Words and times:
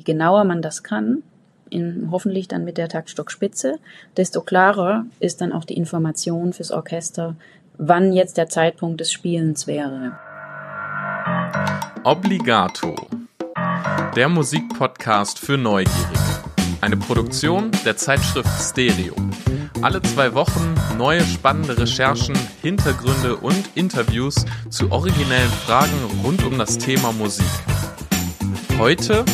Je 0.00 0.04
genauer 0.04 0.44
man 0.44 0.62
das 0.62 0.82
kann, 0.82 1.22
in, 1.68 2.08
hoffentlich 2.10 2.48
dann 2.48 2.64
mit 2.64 2.78
der 2.78 2.88
Taktstockspitze, 2.88 3.78
desto 4.16 4.40
klarer 4.40 5.04
ist 5.18 5.42
dann 5.42 5.52
auch 5.52 5.66
die 5.66 5.76
Information 5.76 6.54
fürs 6.54 6.70
Orchester, 6.70 7.36
wann 7.76 8.14
jetzt 8.14 8.38
der 8.38 8.48
Zeitpunkt 8.48 9.00
des 9.00 9.12
Spielens 9.12 9.66
wäre. 9.66 10.18
Obligato. 12.02 12.96
Der 14.16 14.30
Musikpodcast 14.30 15.38
für 15.38 15.58
Neugierige. 15.58 16.18
Eine 16.80 16.96
Produktion 16.96 17.70
der 17.84 17.98
Zeitschrift 17.98 18.48
Stereo. 18.58 19.14
Alle 19.82 20.00
zwei 20.00 20.32
Wochen 20.32 20.74
neue 20.96 21.20
spannende 21.20 21.76
Recherchen, 21.76 22.38
Hintergründe 22.62 23.36
und 23.36 23.68
Interviews 23.74 24.46
zu 24.70 24.90
originellen 24.90 25.50
Fragen 25.66 25.92
rund 26.24 26.42
um 26.42 26.56
das 26.56 26.78
Thema 26.78 27.12
Musik. 27.12 27.44
Heute 28.78 29.26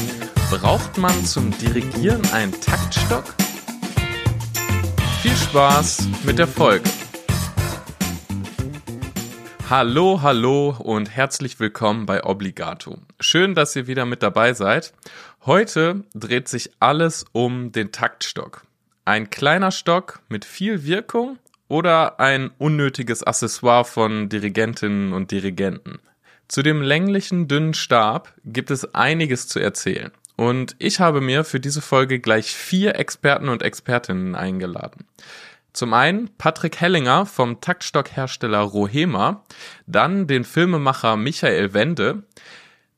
braucht 0.50 0.96
man 0.96 1.24
zum 1.24 1.50
Dirigieren 1.58 2.24
einen 2.32 2.52
Taktstock? 2.52 3.24
Viel 5.20 5.34
Spaß 5.36 6.08
mit 6.24 6.38
der 6.38 6.46
Folge. 6.46 6.88
Hallo, 9.68 10.20
hallo 10.22 10.76
und 10.78 11.10
herzlich 11.10 11.58
willkommen 11.58 12.06
bei 12.06 12.22
Obligato. 12.22 12.98
Schön, 13.18 13.56
dass 13.56 13.74
ihr 13.74 13.88
wieder 13.88 14.06
mit 14.06 14.22
dabei 14.22 14.52
seid. 14.52 14.94
Heute 15.44 16.04
dreht 16.14 16.46
sich 16.46 16.70
alles 16.78 17.24
um 17.32 17.72
den 17.72 17.90
Taktstock. 17.90 18.62
Ein 19.04 19.30
kleiner 19.30 19.72
Stock 19.72 20.20
mit 20.28 20.44
viel 20.44 20.84
Wirkung 20.84 21.38
oder 21.66 22.20
ein 22.20 22.52
unnötiges 22.58 23.24
Accessoire 23.24 23.84
von 23.84 24.28
Dirigentinnen 24.28 25.12
und 25.12 25.32
Dirigenten. 25.32 25.98
Zu 26.46 26.62
dem 26.62 26.82
länglichen, 26.82 27.48
dünnen 27.48 27.74
Stab 27.74 28.32
gibt 28.44 28.70
es 28.70 28.94
einiges 28.94 29.48
zu 29.48 29.58
erzählen. 29.58 30.12
Und 30.36 30.76
ich 30.78 31.00
habe 31.00 31.20
mir 31.20 31.44
für 31.44 31.60
diese 31.60 31.80
Folge 31.80 32.20
gleich 32.20 32.54
vier 32.54 32.96
Experten 32.96 33.48
und 33.48 33.62
Expertinnen 33.62 34.34
eingeladen. 34.34 35.06
Zum 35.72 35.92
einen 35.92 36.30
Patrick 36.38 36.80
Hellinger 36.80 37.26
vom 37.26 37.60
Taktstockhersteller 37.60 38.60
Rohema, 38.60 39.44
dann 39.86 40.26
den 40.26 40.44
Filmemacher 40.44 41.16
Michael 41.16 41.74
Wende, 41.74 42.22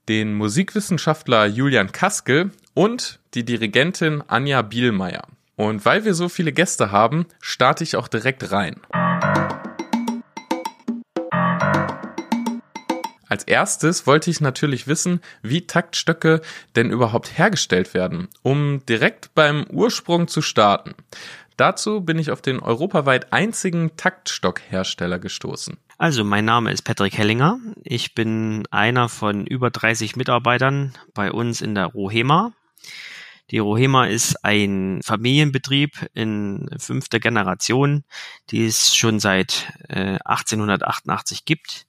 den 0.09 0.35
Musikwissenschaftler 0.35 1.47
Julian 1.47 1.93
Kaskel 1.93 2.51
und 2.75 3.19
die 3.35 3.45
Dirigentin 3.45 4.23
Anja 4.27 4.63
Bielmeier. 4.63 5.23
Und 5.57 5.85
weil 5.85 6.05
wir 6.05 6.15
so 6.15 6.29
viele 6.29 6.53
Gäste 6.53 6.93
haben, 6.93 7.27
starte 7.41 7.83
ich 7.83 7.97
auch 7.97 8.07
direkt 8.07 8.53
rein. 8.53 8.77
Als 13.29 13.45
erstes 13.45 14.07
wollte 14.07 14.31
ich 14.31 14.41
natürlich 14.41 14.87
wissen, 14.87 15.21
wie 15.43 15.67
Taktstöcke 15.67 16.41
denn 16.77 16.91
überhaupt 16.91 17.37
hergestellt 17.37 17.95
werden, 17.95 18.29
um 18.43 18.85
direkt 18.87 19.35
beim 19.35 19.67
Ursprung 19.71 20.29
zu 20.29 20.41
starten. 20.41 20.95
Dazu 21.59 22.01
bin 22.01 22.19
ich 22.19 22.31
auf 22.31 22.41
den 22.41 22.61
europaweit 22.61 23.33
einzigen 23.33 23.97
Taktstockhersteller 23.97 25.19
gestoßen. 25.19 25.77
Also, 25.99 26.23
mein 26.23 26.45
Name 26.45 26.71
ist 26.71 26.83
Patrick 26.83 27.19
Hellinger. 27.19 27.59
Ich 27.83 28.15
bin 28.15 28.65
einer 28.71 29.09
von 29.09 29.45
über 29.45 29.71
30 29.71 30.15
Mitarbeitern 30.15 30.95
bei 31.15 31.33
uns 31.33 31.61
in 31.61 31.75
der 31.75 31.87
Rohema. 31.87 32.53
Die 33.51 33.59
Rohema 33.59 34.07
ist 34.07 34.45
ein 34.45 35.01
Familienbetrieb 35.03 36.09
in 36.15 36.71
fünfter 36.79 37.19
Generation, 37.19 38.05
die 38.51 38.67
es 38.67 38.95
schon 38.95 39.19
seit 39.19 39.73
äh, 39.89 40.19
1888 40.25 41.45
gibt. 41.45 41.87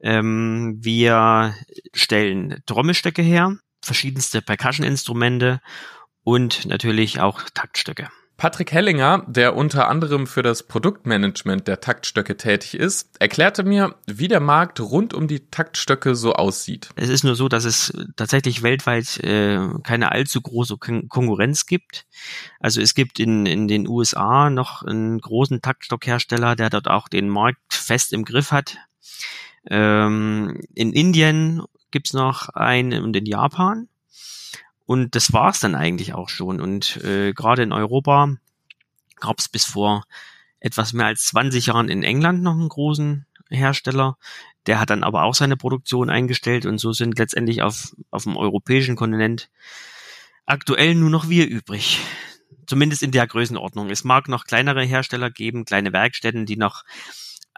Ähm, 0.00 0.78
wir 0.80 1.54
stellen 1.92 2.62
Trommelstöcke 2.66 3.22
her, 3.22 3.56
verschiedenste 3.82 4.42
Percussion-Instrumente 4.42 5.60
und 6.24 6.66
natürlich 6.66 7.20
auch 7.20 7.42
Taktstöcke. 7.54 8.08
Patrick 8.38 8.70
Hellinger, 8.70 9.24
der 9.26 9.56
unter 9.56 9.88
anderem 9.88 10.28
für 10.28 10.44
das 10.44 10.62
Produktmanagement 10.62 11.66
der 11.66 11.80
Taktstöcke 11.80 12.36
tätig 12.36 12.74
ist, 12.74 13.20
erklärte 13.20 13.64
mir, 13.64 13.96
wie 14.06 14.28
der 14.28 14.38
Markt 14.38 14.78
rund 14.78 15.12
um 15.12 15.26
die 15.26 15.50
Taktstöcke 15.50 16.14
so 16.14 16.34
aussieht. 16.34 16.90
Es 16.94 17.08
ist 17.08 17.24
nur 17.24 17.34
so, 17.34 17.48
dass 17.48 17.64
es 17.64 17.92
tatsächlich 18.14 18.62
weltweit 18.62 19.18
äh, 19.24 19.58
keine 19.82 20.12
allzu 20.12 20.40
große 20.40 20.76
Kon 20.76 21.08
Konkurrenz 21.08 21.66
gibt. 21.66 22.06
Also 22.60 22.80
es 22.80 22.94
gibt 22.94 23.18
in, 23.18 23.44
in 23.44 23.66
den 23.66 23.88
USA 23.88 24.50
noch 24.50 24.84
einen 24.84 25.18
großen 25.18 25.60
Taktstockhersteller, 25.60 26.54
der 26.54 26.70
dort 26.70 26.86
auch 26.86 27.08
den 27.08 27.28
Markt 27.28 27.74
fest 27.74 28.12
im 28.12 28.24
Griff 28.24 28.52
hat. 28.52 28.76
Ähm, 29.66 30.60
in 30.74 30.92
Indien 30.92 31.62
gibt's 31.90 32.12
noch 32.12 32.48
einen 32.50 33.02
und 33.02 33.16
in 33.16 33.26
Japan. 33.26 33.88
Und 34.86 35.14
das 35.14 35.32
war's 35.32 35.60
dann 35.60 35.74
eigentlich 35.74 36.14
auch 36.14 36.28
schon. 36.28 36.60
Und 36.60 36.96
äh, 37.04 37.32
gerade 37.32 37.62
in 37.62 37.72
Europa 37.72 38.34
gab's 39.20 39.48
bis 39.48 39.64
vor 39.64 40.04
etwas 40.60 40.92
mehr 40.92 41.06
als 41.06 41.26
20 41.26 41.66
Jahren 41.66 41.88
in 41.88 42.02
England 42.02 42.42
noch 42.42 42.54
einen 42.54 42.68
großen 42.68 43.26
Hersteller. 43.50 44.16
Der 44.66 44.80
hat 44.80 44.90
dann 44.90 45.04
aber 45.04 45.22
auch 45.22 45.34
seine 45.34 45.56
Produktion 45.56 46.10
eingestellt 46.10 46.66
und 46.66 46.78
so 46.78 46.92
sind 46.92 47.18
letztendlich 47.18 47.62
auf, 47.62 47.94
auf 48.10 48.24
dem 48.24 48.36
europäischen 48.36 48.96
Kontinent 48.96 49.50
aktuell 50.46 50.94
nur 50.94 51.10
noch 51.10 51.28
wir 51.28 51.46
übrig. 51.46 52.00
Zumindest 52.66 53.02
in 53.02 53.12
der 53.12 53.26
Größenordnung. 53.26 53.88
Es 53.90 54.04
mag 54.04 54.28
noch 54.28 54.44
kleinere 54.44 54.84
Hersteller 54.84 55.30
geben, 55.30 55.64
kleine 55.64 55.92
Werkstätten, 55.92 56.44
die 56.44 56.56
noch 56.56 56.84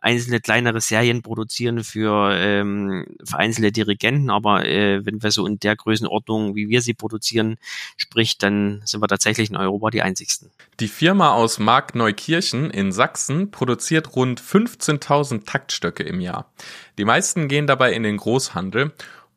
einzelne 0.01 0.41
kleinere 0.41 0.81
Serien 0.81 1.23
produzieren 1.23 1.85
für, 1.85 2.33
ähm, 2.35 3.07
für 3.25 3.39
einzelne 3.39 3.73
Dirigenten, 3.73 4.31
aber 4.31 4.65
äh, 4.67 5.05
wenn 5.05 5.23
wir 5.23 5.31
so 5.31 5.47
in 5.47 5.59
der 5.59 5.77
Größenordnung, 5.77 6.55
wie 6.55 6.69
wir 6.69 6.83
sie 6.83 6.95
produzieren, 6.95 7.57
sprich, 7.97 8.39
dann 8.39 8.83
sind 8.85 9.03
wir 9.03 9.09
tatsächlich 9.09 9.51
in 9.51 9.57
Europa 9.57 9.91
die 9.91 10.03
einzigsten. 10.03 10.51
Die 10.81 10.89
Firma 10.89 11.33
aus 11.33 11.59
Markneukirchen 11.59 12.71
in 12.71 12.93
Sachsen 12.93 13.51
produziert 13.51 14.17
rund 14.17 14.41
15.000 14.41 15.45
Taktstöcke 15.45 16.03
im 16.03 16.21
Jahr. 16.21 16.51
Die 16.99 17.05
meisten 17.05 17.49
gehen 17.49 17.67
dabei 17.67 17.93
in 17.93 18.03
den 18.03 18.17
Großhandel 18.17 18.93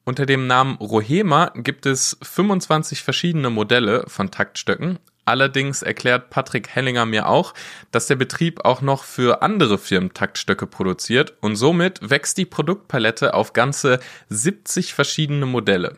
unter 0.06 0.26
dem 0.26 0.48
Namen 0.48 0.76
Rohema 0.78 1.52
gibt 1.56 1.86
es 1.86 2.18
25 2.22 3.04
verschiedene 3.04 3.50
Modelle 3.50 4.04
von 4.08 4.32
Taktstöcken, 4.32 5.00
Allerdings 5.26 5.82
erklärt 5.82 6.30
Patrick 6.30 6.70
Hellinger 6.70 7.06
mir 7.06 7.28
auch, 7.28 7.54
dass 7.92 8.08
der 8.08 8.16
Betrieb 8.16 8.66
auch 8.66 8.82
noch 8.82 9.04
für 9.04 9.42
andere 9.42 9.78
Firmen 9.78 10.14
Taktstöcke 10.14 10.68
produziert 10.68 11.34
und 11.40 11.56
somit 11.56 12.10
wächst 12.10 12.38
die 12.38 12.46
Produktpalette 12.46 13.34
auf 13.34 13.54
ganze 13.54 14.00
70 14.30 14.94
verschiedene 14.94 15.46
Modelle. 15.46 15.98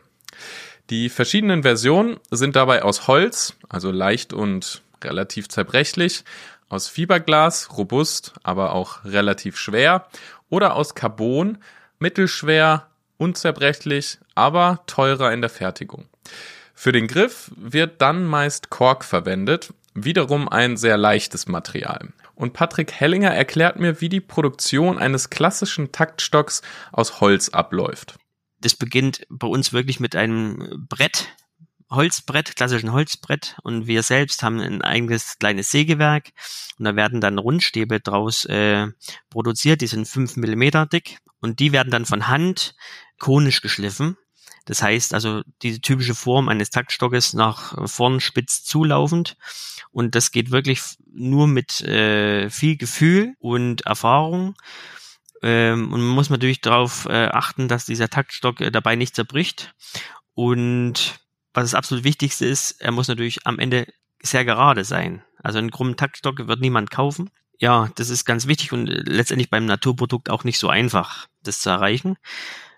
Die 0.91 1.09
verschiedenen 1.09 1.63
Versionen 1.63 2.17
sind 2.29 2.55
dabei 2.55 2.83
aus 2.83 3.07
Holz, 3.07 3.55
also 3.67 3.89
leicht 3.89 4.33
und 4.33 4.83
relativ 5.03 5.49
zerbrechlich, 5.49 6.23
aus 6.69 6.87
Fiberglas, 6.87 7.75
robust, 7.77 8.33
aber 8.43 8.73
auch 8.73 9.03
relativ 9.05 9.57
schwer, 9.57 10.07
oder 10.49 10.75
aus 10.75 10.93
Carbon, 10.93 11.57
mittelschwer, 11.97 12.87
unzerbrechlich, 13.17 14.19
aber 14.35 14.83
teurer 14.85 15.31
in 15.31 15.41
der 15.41 15.49
Fertigung. 15.49 16.05
Für 16.75 16.91
den 16.91 17.07
Griff 17.07 17.51
wird 17.55 18.01
dann 18.01 18.25
meist 18.25 18.69
Kork 18.69 19.05
verwendet, 19.05 19.73
wiederum 19.95 20.49
ein 20.49 20.75
sehr 20.75 20.97
leichtes 20.97 21.47
Material. 21.47 22.13
Und 22.35 22.51
Patrick 22.51 22.91
Hellinger 22.91 23.33
erklärt 23.33 23.79
mir, 23.79 24.01
wie 24.01 24.09
die 24.09 24.19
Produktion 24.19 24.99
eines 24.99 25.29
klassischen 25.29 25.93
Taktstocks 25.93 26.61
aus 26.91 27.21
Holz 27.21 27.49
abläuft. 27.49 28.17
Das 28.59 28.75
beginnt 28.75 29.25
bei 29.29 29.47
uns 29.47 29.71
wirklich 29.71 30.01
mit 30.01 30.17
einem 30.17 30.85
Brett, 30.89 31.29
Holzbrett, 31.89 32.57
klassischen 32.57 32.91
Holzbrett. 32.91 33.55
Und 33.63 33.87
wir 33.87 34.03
selbst 34.03 34.43
haben 34.43 34.59
ein 34.59 34.81
eigenes 34.81 35.39
kleines 35.39 35.71
Sägewerk. 35.71 36.31
Und 36.77 36.85
da 36.85 36.97
werden 36.97 37.21
dann 37.21 37.39
Rundstäbe 37.39 38.01
draus 38.01 38.43
äh, 38.45 38.87
produziert, 39.29 39.79
die 39.79 39.87
sind 39.87 40.07
fünf 40.09 40.35
Millimeter 40.35 40.85
dick. 40.85 41.19
Und 41.39 41.59
die 41.59 41.71
werden 41.71 41.91
dann 41.91 42.05
von 42.05 42.27
Hand 42.27 42.75
konisch 43.17 43.61
geschliffen 43.61 44.17
das 44.65 44.81
heißt 44.81 45.13
also 45.13 45.41
diese 45.61 45.79
typische 45.79 46.15
Form 46.15 46.49
eines 46.49 46.71
Taktstockes 46.71 47.33
nach 47.33 47.89
vorn 47.89 48.19
spitz 48.19 48.63
zulaufend. 48.63 49.37
Und 49.91 50.15
das 50.15 50.31
geht 50.31 50.51
wirklich 50.51 50.81
nur 51.13 51.47
mit 51.47 51.81
äh, 51.81 52.49
viel 52.49 52.75
Gefühl 52.75 53.35
und 53.39 53.85
Erfahrung. 53.85 54.55
Ähm, 55.41 55.93
und 55.93 56.01
man 56.01 56.15
muss 56.15 56.29
natürlich 56.29 56.61
darauf 56.61 57.05
äh, 57.05 57.27
achten, 57.27 57.67
dass 57.67 57.85
dieser 57.85 58.09
Taktstock 58.09 58.59
äh, 58.61 58.71
dabei 58.71 58.95
nicht 58.95 59.15
zerbricht. 59.15 59.73
Und 60.33 61.19
was 61.53 61.65
das 61.65 61.75
absolut 61.75 62.03
Wichtigste 62.03 62.45
ist, 62.45 62.81
er 62.81 62.91
muss 62.91 63.07
natürlich 63.07 63.45
am 63.45 63.59
Ende 63.59 63.87
sehr 64.21 64.43
gerade 64.43 64.83
sein. 64.83 65.23
Also 65.41 65.59
einen 65.59 65.71
krummen 65.71 65.95
Taktstock 65.95 66.47
wird 66.47 66.59
niemand 66.59 66.89
kaufen. 66.89 67.29
Ja, 67.59 67.89
das 67.95 68.09
ist 68.09 68.25
ganz 68.25 68.47
wichtig 68.47 68.73
und 68.73 68.87
letztendlich 68.87 69.49
beim 69.49 69.65
Naturprodukt 69.65 70.29
auch 70.29 70.43
nicht 70.43 70.59
so 70.59 70.67
einfach, 70.67 71.27
das 71.43 71.61
zu 71.61 71.69
erreichen. 71.69 72.17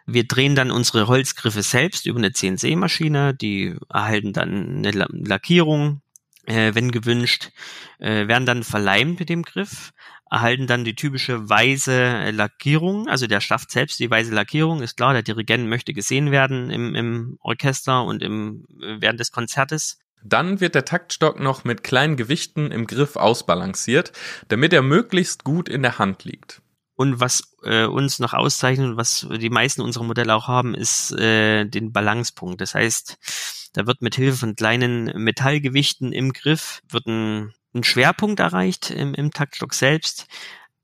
Wir 0.08 0.26
drehen 0.26 0.56
dann 0.56 0.72
unsere 0.72 1.08
Holzgriffe 1.08 1.62
selbst 1.62 2.06
über 2.06 2.18
eine 2.18 2.32
CNC-Maschine, 2.32 3.34
die 3.34 3.76
erhalten 3.90 4.32
dann 4.32 4.78
eine 4.78 4.92
Lackierung, 4.92 6.02
äh, 6.46 6.74
wenn 6.74 6.92
gewünscht, 6.92 7.52
äh, 8.00 8.28
werden 8.28 8.46
dann 8.46 8.64
verleimt 8.64 9.20
mit 9.20 9.30
dem 9.30 9.44
Griff. 9.44 9.92
erhalten 10.30 10.68
dann 10.68 10.84
die 10.84 10.96
typische 10.96 11.50
weiße 11.50 12.32
Lackierung, 12.32 13.08
also 13.08 13.28
der 13.28 13.40
Schaft 13.40 13.72
selbst, 13.72 13.98
die 14.00 14.10
weiße 14.10 14.34
Lackierung, 14.34 14.82
ist 14.82 14.98
klar, 14.98 15.14
der 15.14 15.24
Dirigent 15.24 15.70
möchte 15.70 15.94
gesehen 15.94 16.32
werden 16.32 16.70
im, 16.70 16.96
im 16.96 17.38
Orchester 17.42 18.04
und 18.04 18.22
im, 18.22 18.66
während 18.70 19.22
des 19.22 19.32
Konzertes. 19.32 20.00
Dann 20.24 20.60
wird 20.60 20.76
der 20.76 20.84
Taktstock 20.84 21.40
noch 21.40 21.64
mit 21.64 21.84
kleinen 21.84 22.18
Gewichten 22.18 22.72
im 22.72 22.88
Griff 22.88 23.16
ausbalanciert, 23.16 24.12
damit 24.50 24.74
er 24.74 24.82
möglichst 24.82 25.46
gut 25.46 25.70
in 25.70 25.82
der 25.82 26.00
Hand 26.00 26.26
liegt. 26.26 26.62
Und 26.98 27.20
was 27.20 27.56
äh, 27.64 27.86
uns 27.86 28.18
noch 28.18 28.34
auszeichnet 28.34 28.90
und 28.90 28.98
was 28.98 29.28
die 29.40 29.52
meisten 29.52 29.82
unserer 29.82 30.04
Modelle 30.04 30.34
auch 30.34 30.48
haben, 30.48 30.74
ist 30.74 31.12
äh, 31.12 31.64
den 31.64 31.94
Balancepunkt. 31.94 32.60
Das 32.60 32.74
heißt, 32.74 33.70
da 33.74 33.86
wird 33.86 34.02
mit 34.02 34.16
Hilfe 34.16 34.38
von 34.38 34.56
kleinen 34.56 35.06
Metallgewichten 35.16 36.12
im 36.12 36.34
Griff 36.34 36.82
wird 36.90 37.06
ein, 37.06 37.54
ein 37.76 37.84
Schwerpunkt 37.84 38.40
erreicht 38.40 38.90
im, 38.90 39.14
im 39.14 39.30
Taktstock 39.30 39.76
selbst. 39.76 40.26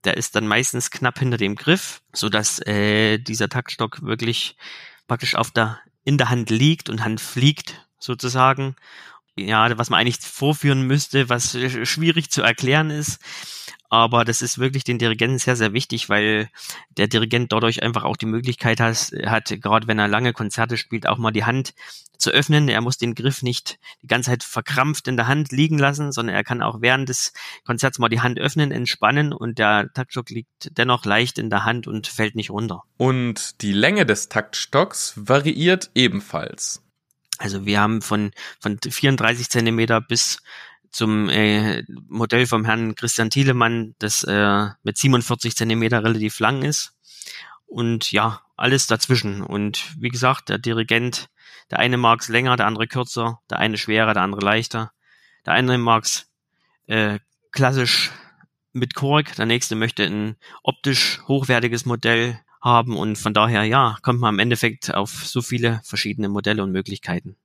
Der 0.04 0.16
ist 0.16 0.36
dann 0.36 0.46
meistens 0.46 0.92
knapp 0.92 1.18
hinter 1.18 1.38
dem 1.38 1.56
Griff, 1.56 2.04
so 2.14 2.30
dass 2.30 2.60
äh, 2.60 3.18
dieser 3.18 3.50
Taktstock 3.50 4.04
wirklich 4.04 4.56
praktisch 5.08 5.34
auf 5.34 5.50
der 5.50 5.80
in 6.04 6.20
der 6.20 6.30
Hand 6.30 6.52
liegt 6.52 6.90
und 6.90 7.04
Hand 7.04 7.22
fliegt 7.22 7.88
sozusagen. 7.98 8.76
Ja, 9.36 9.78
was 9.78 9.90
man 9.90 10.00
eigentlich 10.00 10.20
vorführen 10.20 10.84
müsste, 10.84 11.30
was 11.30 11.58
schwierig 11.84 12.30
zu 12.30 12.42
erklären 12.42 12.90
ist 12.90 13.20
aber 13.94 14.26
das 14.26 14.42
ist 14.42 14.58
wirklich 14.58 14.84
den 14.84 14.98
Dirigenten 14.98 15.38
sehr, 15.38 15.56
sehr 15.56 15.72
wichtig, 15.72 16.10
weil 16.10 16.50
der 16.98 17.08
Dirigent 17.08 17.52
dadurch 17.52 17.84
einfach 17.84 18.06
auch 18.06 18.18
die 18.18 18.26
Möglichkeit 18.26 18.80
hat, 18.80 19.12
hat 19.28 19.54
gerade 19.62 19.88
wenn 19.88 20.00
er 20.00 20.08
lange 20.08 20.34
Konzerte 20.34 20.78
spielt, 20.78 21.06
auch 21.06 21.20
mal 21.20 21.30
die 21.30 21.46
Hand 21.46 21.76
zu 22.18 22.32
öffnen. 22.32 22.70
Er 22.70 22.82
muss 22.82 22.98
den 22.98 23.14
Griff 23.14 23.44
nicht 23.44 23.78
die 24.02 24.08
ganze 24.08 24.32
Zeit 24.32 24.42
verkrampft 24.42 25.08
in 25.08 25.16
der 25.16 25.28
Hand 25.28 25.52
liegen 25.52 25.78
lassen, 25.78 26.12
sondern 26.12 26.36
er 26.36 26.44
kann 26.44 26.64
auch 26.64 26.82
während 26.82 27.08
des 27.08 27.34
Konzerts 27.68 28.00
mal 28.00 28.10
die 28.10 28.22
Hand 28.22 28.40
öffnen, 28.40 28.72
entspannen 28.72 29.32
und 29.32 29.60
der 29.60 29.94
Taktstock 29.94 30.32
liegt 30.32 30.76
dennoch 30.76 31.06
leicht 31.06 31.38
in 31.38 31.52
der 31.52 31.64
Hand 31.64 31.86
und 31.86 32.08
fällt 32.08 32.34
nicht 32.34 32.50
runter. 32.50 32.82
Und 32.98 33.62
die 33.62 33.74
Länge 33.74 34.08
des 34.08 34.28
Taktstocks 34.28 35.14
variiert 35.18 35.92
ebenfalls. 35.94 36.83
Also 37.44 37.66
wir 37.66 37.82
haben 37.82 38.02
von, 38.02 38.32
von 38.62 38.80
34 38.80 39.50
Zentimeter 39.50 40.00
bis 40.00 40.42
zum 40.90 41.28
äh, 41.28 41.84
Modell 42.08 42.48
vom 42.48 42.64
Herrn 42.64 42.96
Christian 42.96 43.30
Thielemann, 43.30 43.96
das 44.00 44.24
äh, 44.24 44.68
mit 44.84 44.98
47 44.98 45.54
Zentimeter 45.54 46.04
relativ 46.06 46.40
lang 46.40 46.62
ist. 46.62 46.94
Und 47.66 48.14
ja, 48.14 48.42
alles 48.56 48.88
dazwischen. 48.88 49.42
Und 49.42 49.94
wie 50.00 50.08
gesagt, 50.08 50.48
der 50.48 50.58
Dirigent, 50.58 51.28
der 51.70 51.80
eine 51.80 51.98
mag's 51.98 52.30
länger, 52.30 52.56
der 52.56 52.68
andere 52.68 52.88
kürzer, 52.88 53.42
der 53.50 53.60
eine 53.60 53.78
schwerer, 53.78 54.14
der 54.14 54.24
andere 54.24 54.42
leichter. 54.42 54.94
Der 55.46 55.54
eine 55.54 55.78
mag's 55.78 56.32
äh, 56.88 57.20
klassisch 57.52 58.12
mit 58.72 58.96
Kork, 58.96 59.36
der 59.36 59.48
nächste 59.48 59.76
möchte 59.76 60.06
ein 60.06 60.38
optisch 60.64 61.20
hochwertiges 61.28 61.86
Modell 61.86 62.40
haben 62.64 62.98
und 62.98 63.18
von 63.18 63.34
daher 63.34 63.64
ja, 63.66 63.98
kommt 64.02 64.22
man 64.22 64.36
im 64.36 64.40
Endeffekt 64.40 64.94
auf 64.94 65.10
so 65.28 65.42
viele 65.42 65.82
verschiedene 65.84 66.30
Modelle 66.30 66.64
und 66.64 66.72
Möglichkeiten. 66.72 67.36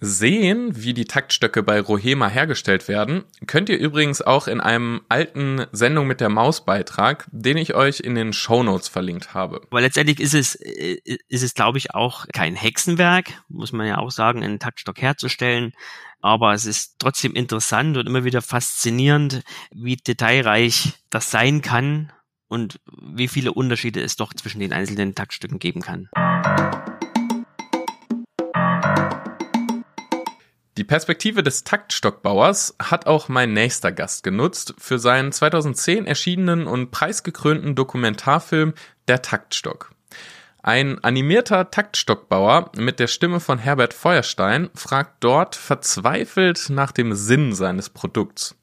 Sehen, 0.00 0.70
wie 0.76 0.94
die 0.94 1.06
Taktstöcke 1.06 1.64
bei 1.64 1.80
Rohema 1.80 2.28
hergestellt 2.28 2.86
werden, 2.86 3.24
könnt 3.48 3.68
ihr 3.68 3.78
übrigens 3.78 4.22
auch 4.22 4.46
in 4.46 4.60
einem 4.60 5.00
alten 5.08 5.66
Sendung 5.72 6.06
mit 6.06 6.20
der 6.20 6.28
Maus 6.28 6.64
Beitrag, 6.64 7.26
den 7.32 7.56
ich 7.56 7.74
euch 7.74 7.98
in 7.98 8.14
den 8.14 8.32
Show 8.32 8.62
Notes 8.62 8.86
verlinkt 8.86 9.34
habe. 9.34 9.60
Aber 9.70 9.80
letztendlich 9.80 10.20
ist 10.20 10.34
es, 10.34 10.54
äh, 10.54 10.98
ist 11.28 11.42
es 11.42 11.54
glaube 11.54 11.78
ich 11.78 11.94
auch 11.94 12.26
kein 12.32 12.54
Hexenwerk, 12.54 13.42
muss 13.48 13.72
man 13.72 13.88
ja 13.88 13.98
auch 13.98 14.12
sagen, 14.12 14.44
einen 14.44 14.60
Taktstock 14.60 15.02
herzustellen. 15.02 15.72
Aber 16.20 16.52
es 16.52 16.64
ist 16.64 16.96
trotzdem 17.00 17.34
interessant 17.34 17.96
und 17.96 18.06
immer 18.06 18.24
wieder 18.24 18.42
faszinierend, 18.42 19.42
wie 19.72 19.96
detailreich 19.96 20.92
das 21.10 21.30
sein 21.32 21.60
kann 21.60 22.12
und 22.48 22.80
wie 23.00 23.28
viele 23.28 23.52
Unterschiede 23.52 24.00
es 24.00 24.16
doch 24.16 24.34
zwischen 24.34 24.60
den 24.60 24.72
einzelnen 24.72 25.14
Taktstücken 25.14 25.58
geben 25.58 25.80
kann. 25.80 26.08
Die 30.78 30.84
Perspektive 30.84 31.42
des 31.42 31.64
Taktstockbauers 31.64 32.76
hat 32.80 33.06
auch 33.06 33.28
mein 33.28 33.52
nächster 33.52 33.90
Gast 33.90 34.22
genutzt 34.22 34.74
für 34.78 35.00
seinen 35.00 35.32
2010 35.32 36.06
erschienenen 36.06 36.68
und 36.68 36.92
preisgekrönten 36.92 37.74
Dokumentarfilm 37.74 38.74
Der 39.08 39.20
Taktstock. 39.20 39.92
Ein 40.62 41.02
animierter 41.02 41.72
Taktstockbauer 41.72 42.70
mit 42.76 43.00
der 43.00 43.08
Stimme 43.08 43.40
von 43.40 43.58
Herbert 43.58 43.92
Feuerstein 43.92 44.70
fragt 44.74 45.24
dort 45.24 45.56
verzweifelt 45.56 46.70
nach 46.70 46.92
dem 46.92 47.12
Sinn 47.14 47.54
seines 47.54 47.90
Produkts. 47.90 48.54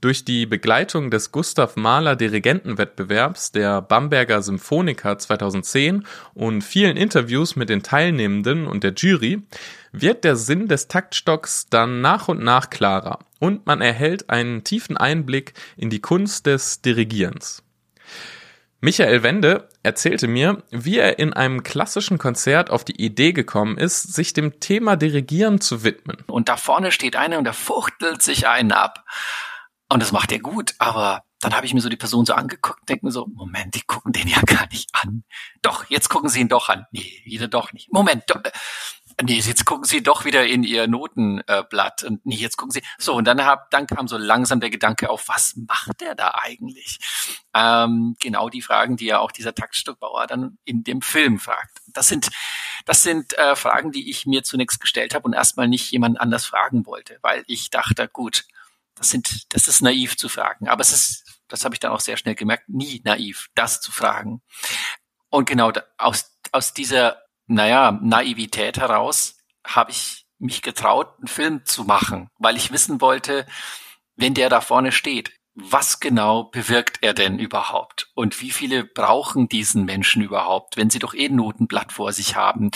Durch 0.00 0.24
die 0.24 0.46
Begleitung 0.46 1.10
des 1.10 1.30
Gustav 1.30 1.76
Mahler 1.76 2.16
Dirigentenwettbewerbs 2.16 3.52
der 3.52 3.82
Bamberger 3.82 4.40
Symphoniker 4.40 5.18
2010 5.18 6.06
und 6.32 6.62
vielen 6.62 6.96
Interviews 6.96 7.54
mit 7.54 7.68
den 7.68 7.82
Teilnehmenden 7.82 8.66
und 8.66 8.82
der 8.82 8.94
Jury 8.94 9.42
wird 9.92 10.24
der 10.24 10.36
Sinn 10.36 10.68
des 10.68 10.88
Taktstocks 10.88 11.66
dann 11.68 12.00
nach 12.00 12.28
und 12.28 12.42
nach 12.42 12.70
klarer 12.70 13.18
und 13.40 13.66
man 13.66 13.82
erhält 13.82 14.30
einen 14.30 14.64
tiefen 14.64 14.96
Einblick 14.96 15.52
in 15.76 15.90
die 15.90 16.00
Kunst 16.00 16.46
des 16.46 16.80
Dirigierens. 16.80 17.62
Michael 18.80 19.22
Wende 19.22 19.68
erzählte 19.82 20.26
mir, 20.26 20.62
wie 20.70 20.96
er 20.96 21.18
in 21.18 21.34
einem 21.34 21.62
klassischen 21.62 22.16
Konzert 22.16 22.70
auf 22.70 22.82
die 22.82 22.98
Idee 22.98 23.34
gekommen 23.34 23.76
ist, 23.76 24.14
sich 24.14 24.32
dem 24.32 24.58
Thema 24.60 24.96
Dirigieren 24.96 25.60
zu 25.60 25.84
widmen. 25.84 26.16
Und 26.26 26.48
da 26.48 26.56
vorne 26.56 26.90
steht 26.90 27.16
einer 27.16 27.36
und 27.36 27.44
der 27.44 27.52
fuchtelt 27.52 28.22
sich 28.22 28.48
einen 28.48 28.72
ab. 28.72 29.04
Und 29.92 30.00
das 30.00 30.12
macht 30.12 30.30
er 30.30 30.38
gut, 30.38 30.74
aber 30.78 31.24
dann 31.40 31.54
habe 31.54 31.66
ich 31.66 31.74
mir 31.74 31.80
so 31.80 31.88
die 31.88 31.96
Person 31.96 32.26
so 32.26 32.34
angeguckt, 32.34 32.88
denke 32.88 33.06
mir 33.06 33.12
so, 33.12 33.26
Moment, 33.26 33.74
die 33.74 33.80
gucken 33.80 34.12
den 34.12 34.28
ja 34.28 34.40
gar 34.46 34.68
nicht 34.68 34.90
an. 34.92 35.24
Doch, 35.62 35.88
jetzt 35.88 36.08
gucken 36.08 36.28
sie 36.28 36.40
ihn 36.40 36.48
doch 36.48 36.68
an. 36.68 36.86
Nee, 36.92 37.22
wieder 37.24 37.48
doch 37.48 37.72
nicht. 37.72 37.90
Moment, 37.92 38.24
doch, 38.28 38.40
nee, 39.22 39.40
jetzt 39.40 39.64
gucken 39.64 39.84
sie 39.84 40.02
doch 40.02 40.24
wieder 40.24 40.46
in 40.46 40.62
ihr 40.62 40.86
Notenblatt 40.86 42.04
und 42.04 42.24
nee, 42.24 42.36
jetzt 42.36 42.56
gucken 42.56 42.72
sie. 42.72 42.82
So, 42.98 43.14
und 43.14 43.24
dann 43.24 43.44
hab, 43.44 43.70
dann 43.70 43.86
kam 43.86 44.06
so 44.06 44.16
langsam 44.16 44.60
der 44.60 44.70
Gedanke 44.70 45.10
auf, 45.10 45.28
was 45.28 45.56
macht 45.56 46.00
der 46.00 46.14
da 46.14 46.34
eigentlich? 46.34 46.98
Ähm, 47.54 48.16
genau 48.20 48.48
die 48.48 48.62
Fragen, 48.62 48.96
die 48.96 49.06
ja 49.06 49.18
auch 49.18 49.32
dieser 49.32 49.54
Taktstückbauer 49.54 50.26
dann 50.26 50.58
in 50.64 50.84
dem 50.84 51.02
Film 51.02 51.40
fragt. 51.40 51.78
Das 51.88 52.06
sind, 52.06 52.28
das 52.84 53.02
sind 53.02 53.36
äh, 53.38 53.56
Fragen, 53.56 53.92
die 53.92 54.10
ich 54.10 54.26
mir 54.26 54.44
zunächst 54.44 54.78
gestellt 54.80 55.14
habe 55.14 55.24
und 55.24 55.32
erstmal 55.32 55.68
nicht 55.68 55.90
jemand 55.90 56.20
anders 56.20 56.44
fragen 56.44 56.86
wollte, 56.86 57.18
weil 57.22 57.42
ich 57.46 57.70
dachte, 57.70 58.08
gut, 58.08 58.44
das 59.00 59.08
sind, 59.08 59.46
das 59.54 59.66
ist 59.66 59.80
naiv 59.80 60.18
zu 60.18 60.28
fragen. 60.28 60.68
Aber 60.68 60.82
es 60.82 60.92
ist, 60.92 61.40
das 61.48 61.64
habe 61.64 61.74
ich 61.74 61.80
dann 61.80 61.90
auch 61.90 62.00
sehr 62.00 62.18
schnell 62.18 62.34
gemerkt, 62.34 62.68
nie 62.68 63.00
naiv, 63.02 63.46
das 63.54 63.80
zu 63.80 63.92
fragen. 63.92 64.42
Und 65.30 65.48
genau 65.48 65.72
aus, 65.96 66.36
aus 66.52 66.74
dieser 66.74 67.22
naja, 67.46 67.98
Naivität 68.02 68.76
heraus 68.76 69.38
habe 69.66 69.90
ich 69.90 70.26
mich 70.38 70.60
getraut, 70.60 71.14
einen 71.16 71.28
Film 71.28 71.64
zu 71.64 71.84
machen, 71.84 72.28
weil 72.38 72.58
ich 72.58 72.72
wissen 72.72 73.00
wollte, 73.00 73.46
wenn 74.16 74.34
der 74.34 74.50
da 74.50 74.60
vorne 74.60 74.92
steht, 74.92 75.32
was 75.54 75.98
genau 75.98 76.44
bewirkt 76.44 76.98
er 77.00 77.14
denn 77.14 77.38
überhaupt? 77.38 78.10
Und 78.14 78.42
wie 78.42 78.50
viele 78.50 78.84
brauchen 78.84 79.48
diesen 79.48 79.86
Menschen 79.86 80.22
überhaupt, 80.22 80.76
wenn 80.76 80.90
sie 80.90 80.98
doch 80.98 81.14
eh 81.14 81.26
ein 81.26 81.36
Notenblatt 81.36 81.92
vor 81.92 82.12
sich 82.12 82.36
haben? 82.36 82.70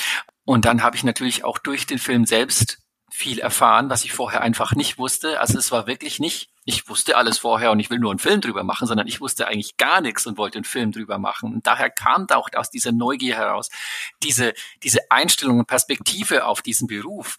Und 0.47 0.65
dann 0.65 0.83
habe 0.83 0.97
ich 0.97 1.05
natürlich 1.05 1.45
auch 1.45 1.59
durch 1.59 1.85
den 1.85 1.99
Film 1.99 2.25
selbst 2.25 2.79
viel 3.17 3.39
erfahren, 3.39 3.91
was 3.91 4.05
ich 4.05 4.13
vorher 4.13 4.41
einfach 4.41 4.73
nicht 4.73 4.99
wusste. 4.99 5.39
Also 5.39 5.57
es 5.57 5.71
war 5.71 5.87
wirklich 5.87 6.19
nicht, 6.19 6.51
ich 6.65 6.89
wusste 6.89 7.17
alles 7.17 7.39
vorher 7.39 7.71
und 7.71 7.79
ich 7.79 7.89
will 7.89 8.01
nur 8.01 8.11
einen 8.11 8.19
Film 8.19 8.41
drüber 8.41 8.65
machen, 8.65 8.89
sondern 8.89 9.07
ich 9.07 9.21
wusste 9.21 9.47
eigentlich 9.47 9.77
gar 9.77 10.01
nichts 10.01 10.27
und 10.27 10.37
wollte 10.37 10.59
einen 10.59 10.65
Film 10.65 10.91
drüber 10.91 11.17
machen. 11.19 11.55
Und 11.55 11.65
daher 11.65 11.91
kam 11.91 12.27
da 12.27 12.35
auch 12.35 12.49
aus 12.57 12.71
dieser 12.71 12.91
Neugier 12.91 13.37
heraus 13.37 13.71
diese, 14.25 14.53
diese 14.83 15.13
Einstellung 15.13 15.61
und 15.61 15.69
Perspektive 15.69 16.45
auf 16.45 16.61
diesen 16.61 16.89
Beruf. 16.89 17.37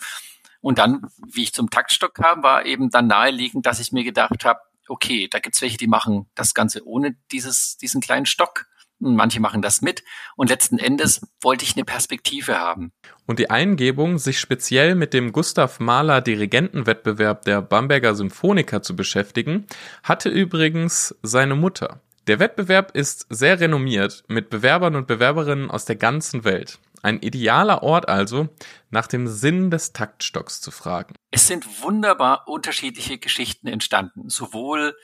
Und 0.62 0.78
dann, 0.80 1.10
wie 1.28 1.44
ich 1.44 1.54
zum 1.54 1.70
Taktstock 1.70 2.14
kam, 2.14 2.42
war 2.42 2.66
eben 2.66 2.90
dann 2.90 3.08
naheliegend, 3.08 3.66
dass 3.66 3.82
ich 3.82 3.92
mir 3.92 4.06
gedacht 4.06 4.46
habe, 4.46 4.62
okay, 4.88 5.28
da 5.28 5.40
gibt's 5.40 5.62
welche, 5.62 5.78
die 5.78 5.88
machen 5.88 6.30
das 6.36 6.54
Ganze 6.54 6.88
ohne 6.88 7.18
dieses, 7.34 7.76
diesen 7.76 8.00
kleinen 8.00 8.26
Stock. 8.26 8.66
Manche 9.00 9.40
machen 9.40 9.62
das 9.62 9.82
mit. 9.82 10.04
Und 10.36 10.50
letzten 10.50 10.78
Endes 10.78 11.22
wollte 11.42 11.66
ich 11.66 11.76
eine 11.76 11.86
Perspektive 11.86 12.58
haben. 12.58 12.92
Und 13.26 13.40
die 13.40 13.50
Eingebung, 13.50 14.18
sich 14.18 14.40
speziell 14.40 14.96
mit 14.96 15.14
dem 15.14 15.32
Gustav 15.32 15.80
Mahler 15.80 16.22
Dirigentenwettbewerb 16.22 17.44
der 17.44 17.62
Bamberger 17.62 18.16
Symphoniker 18.16 18.82
zu 18.82 18.96
beschäftigen, 18.96 19.66
hatte 20.04 20.30
übrigens 20.30 21.16
seine 21.22 21.56
Mutter. 21.56 22.02
Der 22.28 22.40
Wettbewerb 22.40 22.96
ist 22.96 23.28
sehr 23.30 23.60
renommiert 23.60 24.24
mit 24.28 24.50
Bewerbern 24.50 24.96
und 24.96 25.06
Bewerberinnen 25.08 25.70
aus 25.70 25.86
der 25.86 25.96
ganzen 25.96 26.44
Welt. 26.44 26.80
Ein 27.04 27.20
idealer 27.20 27.84
Ort 27.84 28.10
also, 28.10 28.50
nach 28.90 29.06
dem 29.06 29.28
Sinn 29.28 29.70
des 29.70 29.94
Taktstocks 29.94 30.60
zu 30.60 30.72
fragen. 30.72 31.14
Es 31.30 31.46
sind 31.46 31.84
wunderbar 31.84 32.48
unterschiedliche 32.48 33.20
Geschichten 33.20 33.68
entstanden, 33.68 34.28
sowohl 34.30 34.96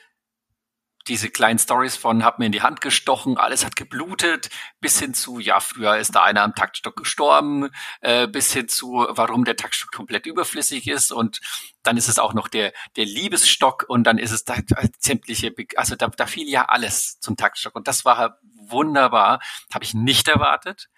diese 1.08 1.30
kleinen 1.30 1.58
Stories 1.58 1.96
von 1.96 2.24
hab 2.24 2.38
mir 2.38 2.46
in 2.46 2.52
die 2.52 2.62
Hand 2.62 2.80
gestochen, 2.80 3.36
alles 3.36 3.64
hat 3.64 3.76
geblutet, 3.76 4.50
bis 4.80 4.98
hin 4.98 5.14
zu, 5.14 5.38
ja, 5.38 5.60
früher 5.60 5.96
ist 5.96 6.14
da 6.14 6.22
einer 6.22 6.42
am 6.42 6.54
Taktstock 6.54 6.96
gestorben, 6.96 7.70
äh, 8.00 8.26
bis 8.26 8.52
hin 8.52 8.68
zu, 8.68 9.06
warum 9.08 9.44
der 9.44 9.56
Taktstock 9.56 9.92
komplett 9.92 10.26
überflüssig 10.26 10.88
ist 10.88 11.12
und 11.12 11.40
dann 11.82 11.96
ist 11.96 12.08
es 12.08 12.18
auch 12.18 12.34
noch 12.34 12.48
der, 12.48 12.72
der 12.96 13.04
Liebesstock 13.04 13.84
und 13.88 14.04
dann 14.04 14.18
ist 14.18 14.32
es 14.32 14.44
da, 14.44 14.56
sämtliche, 14.98 15.54
also 15.76 15.96
da, 15.96 16.08
da 16.08 16.26
fiel 16.26 16.48
ja 16.48 16.66
alles 16.66 17.18
zum 17.20 17.36
Taktstock 17.36 17.74
und 17.74 17.88
das 17.88 18.04
war 18.04 18.38
wunderbar, 18.68 19.40
habe 19.72 19.84
ich 19.84 19.94
nicht 19.94 20.28
erwartet 20.28 20.88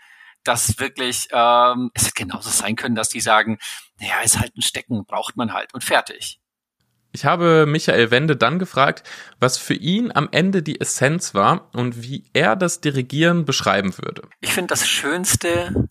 dass 0.44 0.78
wirklich 0.78 1.28
ähm, 1.32 1.90
es 1.94 2.04
hätte 2.04 2.24
genauso 2.24 2.50
sein 2.50 2.76
können, 2.76 2.94
dass 2.94 3.08
die 3.08 3.20
sagen, 3.20 3.58
naja, 3.98 4.20
ist 4.20 4.38
halt 4.38 4.56
ein 4.56 4.62
Stecken, 4.62 5.06
braucht 5.06 5.36
man 5.36 5.52
halt 5.54 5.72
und 5.74 5.82
fertig. 5.82 6.38
Ich 7.14 7.24
habe 7.24 7.64
Michael 7.64 8.10
Wende 8.10 8.36
dann 8.36 8.58
gefragt, 8.58 9.08
was 9.38 9.56
für 9.56 9.74
ihn 9.74 10.10
am 10.12 10.28
Ende 10.32 10.64
die 10.64 10.80
Essenz 10.80 11.32
war 11.32 11.70
und 11.72 12.02
wie 12.02 12.24
er 12.32 12.56
das 12.56 12.80
Dirigieren 12.80 13.44
beschreiben 13.44 13.96
würde. 13.98 14.22
Ich 14.40 14.52
finde 14.52 14.74
das 14.74 14.88
Schönste 14.88 15.88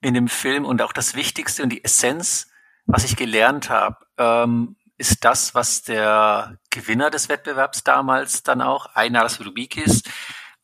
in 0.00 0.14
dem 0.14 0.28
Film 0.28 0.64
und 0.64 0.80
auch 0.80 0.92
das 0.92 1.16
Wichtigste 1.16 1.64
und 1.64 1.70
die 1.70 1.82
Essenz, 1.82 2.52
was 2.86 3.02
ich 3.02 3.16
gelernt 3.16 3.68
habe, 3.68 3.96
ähm, 4.16 4.76
ist 4.96 5.24
das, 5.24 5.56
was 5.56 5.82
der 5.82 6.56
Gewinner 6.70 7.10
des 7.10 7.28
Wettbewerbs 7.28 7.82
damals 7.82 8.44
dann 8.44 8.62
auch, 8.62 8.94
Einaras 8.94 9.44
Rubikis, 9.44 10.04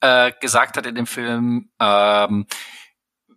äh, 0.01 0.31
gesagt 0.41 0.77
hat 0.77 0.87
in 0.87 0.95
dem 0.95 1.09
Film, 1.09 1.71
ähm, 1.81 2.47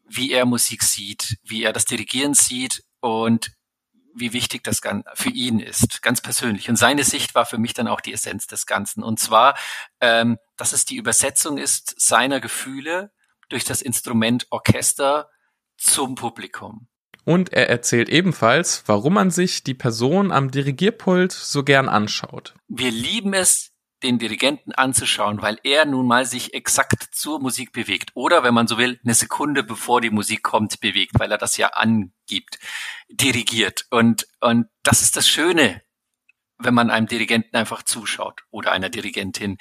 wie 0.07 0.33
er 0.33 0.45
Musik 0.45 0.83
sieht, 0.83 1.39
wie 1.43 1.63
er 1.63 1.73
das 1.73 1.85
Dirigieren 1.85 2.35
sieht 2.35 2.83
und 2.99 3.58
wie 4.15 4.33
wichtig 4.33 4.63
das 4.63 4.81
für 5.13 5.29
ihn 5.29 5.59
ist, 5.59 6.01
ganz 6.01 6.21
persönlich. 6.21 6.69
Und 6.69 6.75
seine 6.75 7.03
Sicht 7.03 7.35
war 7.35 7.45
für 7.45 7.57
mich 7.57 7.73
dann 7.73 7.87
auch 7.87 8.01
die 8.01 8.13
Essenz 8.13 8.47
des 8.47 8.65
Ganzen. 8.65 9.03
Und 9.03 9.19
zwar, 9.19 9.55
ähm, 10.01 10.37
dass 10.57 10.73
es 10.73 10.85
die 10.85 10.95
Übersetzung 10.95 11.57
ist 11.57 11.99
seiner 11.99 12.39
Gefühle 12.39 13.11
durch 13.49 13.63
das 13.63 13.81
Instrument 13.81 14.47
Orchester 14.51 15.29
zum 15.77 16.15
Publikum. 16.15 16.87
Und 17.25 17.53
er 17.53 17.69
erzählt 17.69 18.09
ebenfalls, 18.09 18.83
warum 18.87 19.13
man 19.13 19.29
sich 19.29 19.63
die 19.63 19.73
Person 19.73 20.31
am 20.31 20.51
Dirigierpult 20.51 21.31
so 21.31 21.63
gern 21.63 21.87
anschaut. 21.87 22.55
Wir 22.67 22.91
lieben 22.91 23.33
es, 23.33 23.68
den 24.03 24.19
Dirigenten 24.19 24.71
anzuschauen, 24.71 25.41
weil 25.41 25.59
er 25.63 25.85
nun 25.85 26.07
mal 26.07 26.25
sich 26.25 26.53
exakt 26.53 27.09
zur 27.11 27.39
Musik 27.39 27.71
bewegt. 27.71 28.11
Oder, 28.13 28.43
wenn 28.43 28.53
man 28.53 28.67
so 28.67 28.77
will, 28.77 28.99
eine 29.03 29.13
Sekunde 29.13 29.63
bevor 29.63 30.01
die 30.01 30.09
Musik 30.09 30.43
kommt, 30.43 30.79
bewegt, 30.79 31.19
weil 31.19 31.31
er 31.31 31.37
das 31.37 31.57
ja 31.57 31.67
angibt, 31.67 32.59
dirigiert. 33.09 33.85
Und, 33.89 34.27
und 34.39 34.67
das 34.83 35.01
ist 35.01 35.15
das 35.15 35.27
Schöne, 35.27 35.81
wenn 36.57 36.73
man 36.73 36.89
einem 36.89 37.07
Dirigenten 37.07 37.55
einfach 37.55 37.83
zuschaut 37.83 38.43
oder 38.51 38.71
einer 38.71 38.89
Dirigentin, 38.89 39.57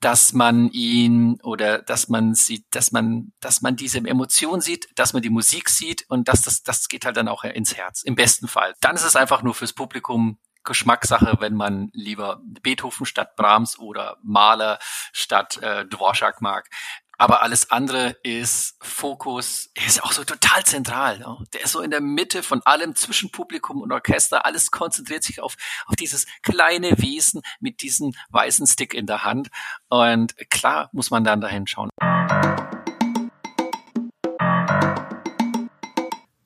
dass 0.00 0.34
man 0.34 0.68
ihn 0.68 1.40
oder 1.42 1.78
dass 1.78 2.10
man 2.10 2.34
sieht, 2.34 2.66
dass 2.72 2.92
man, 2.92 3.32
dass 3.40 3.62
man 3.62 3.74
diese 3.74 3.98
Emotion 3.98 4.60
sieht, 4.60 4.86
dass 4.96 5.14
man 5.14 5.22
die 5.22 5.30
Musik 5.30 5.70
sieht 5.70 6.04
und 6.10 6.28
dass 6.28 6.42
das, 6.42 6.62
das 6.62 6.88
geht 6.88 7.06
halt 7.06 7.16
dann 7.16 7.28
auch 7.28 7.42
ins 7.44 7.74
Herz. 7.74 8.02
Im 8.02 8.14
besten 8.14 8.46
Fall. 8.46 8.74
Dann 8.82 8.96
ist 8.96 9.04
es 9.04 9.16
einfach 9.16 9.42
nur 9.42 9.54
fürs 9.54 9.72
Publikum 9.72 10.38
Geschmackssache, 10.64 11.36
wenn 11.40 11.54
man 11.54 11.90
lieber 11.92 12.40
Beethoven 12.62 13.06
statt 13.06 13.36
Brahms 13.36 13.78
oder 13.78 14.16
Mahler 14.22 14.78
statt 15.12 15.58
äh, 15.62 15.84
Dvorak 15.86 16.40
mag. 16.40 16.68
Aber 17.16 17.42
alles 17.42 17.70
andere 17.70 18.16
ist 18.24 18.76
Fokus, 18.82 19.70
er 19.74 19.86
ist 19.86 20.02
auch 20.02 20.10
so 20.10 20.24
total 20.24 20.64
zentral. 20.64 21.18
Ne? 21.18 21.38
Der 21.52 21.62
ist 21.62 21.72
so 21.72 21.80
in 21.80 21.92
der 21.92 22.00
Mitte 22.00 22.42
von 22.42 22.60
allem 22.64 22.96
zwischen 22.96 23.30
Publikum 23.30 23.82
und 23.82 23.92
Orchester. 23.92 24.44
Alles 24.44 24.72
konzentriert 24.72 25.22
sich 25.22 25.40
auf, 25.40 25.54
auf 25.86 25.94
dieses 25.94 26.26
kleine 26.42 26.98
Wesen 26.98 27.42
mit 27.60 27.82
diesem 27.82 28.14
weißen 28.30 28.66
Stick 28.66 28.94
in 28.94 29.06
der 29.06 29.22
Hand. 29.24 29.48
Und 29.88 30.34
klar 30.50 30.90
muss 30.92 31.10
man 31.10 31.22
dann 31.22 31.40
dahin 31.40 31.68
schauen. 31.68 31.90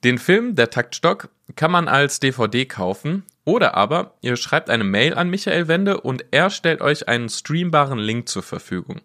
Den 0.04 0.18
Film 0.18 0.54
Der 0.54 0.70
Taktstock 0.70 1.30
kann 1.56 1.70
man 1.70 1.88
als 1.88 2.20
DVD 2.20 2.66
kaufen 2.66 3.24
oder 3.48 3.74
aber 3.78 4.12
ihr 4.20 4.36
schreibt 4.36 4.68
eine 4.68 4.84
Mail 4.84 5.14
an 5.14 5.30
Michael 5.30 5.68
Wende 5.68 6.02
und 6.02 6.22
er 6.32 6.50
stellt 6.50 6.82
euch 6.82 7.08
einen 7.08 7.30
streambaren 7.30 7.98
Link 7.98 8.28
zur 8.28 8.42
Verfügung. 8.42 9.00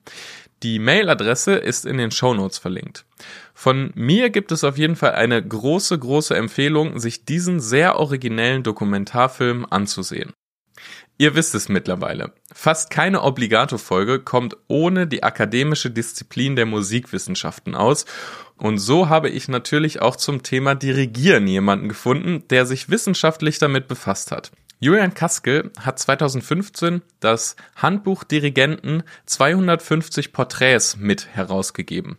Die 0.64 0.80
Mailadresse 0.80 1.54
ist 1.54 1.86
in 1.86 1.98
den 1.98 2.12
Shownotes 2.12 2.58
verlinkt. 2.58 3.06
Von 3.54 3.92
mir 3.96 4.30
gibt 4.32 4.52
es 4.52 4.66
auf 4.66 4.78
jeden 4.78 4.98
Fall 4.98 5.14
eine 5.14 5.42
große, 5.42 5.98
große 5.98 6.36
Empfehlung, 6.36 7.00
sich 7.00 7.24
diesen 7.24 7.62
sehr 7.62 7.98
originellen 7.98 8.64
Dokumentarfilm 8.64 9.66
anzusehen. 9.70 10.34
Ihr 11.18 11.36
wisst 11.36 11.54
es 11.54 11.70
mittlerweile. 11.70 12.34
Fast 12.52 12.90
keine 12.90 13.22
Obligato-Folge 13.22 14.20
kommt 14.20 14.58
ohne 14.68 15.08
die 15.08 15.24
akademische 15.24 15.92
Disziplin 15.92 16.56
der 16.56 16.66
Musikwissenschaften 16.66 17.76
aus. 17.76 18.06
Und 18.58 18.80
so 18.80 19.10
habe 19.10 19.30
ich 19.30 19.48
natürlich 19.48 20.02
auch 20.02 20.16
zum 20.16 20.44
Thema 20.44 20.76
Dirigieren 20.76 21.48
jemanden 21.48 21.88
gefunden, 21.88 22.44
der 22.50 22.66
sich 22.66 22.90
wissenschaftlich 22.90 23.60
damit 23.60 23.88
befasst 23.88 24.32
hat. 24.32 24.52
Julian 24.80 25.14
Kaskel 25.14 25.72
hat 25.80 26.00
2015 26.00 27.04
das 27.22 27.56
Handbuch 27.76 28.26
Dirigenten 28.26 29.04
250 29.28 30.34
Porträts 30.34 30.98
mit 30.98 31.28
herausgegeben 31.28 32.18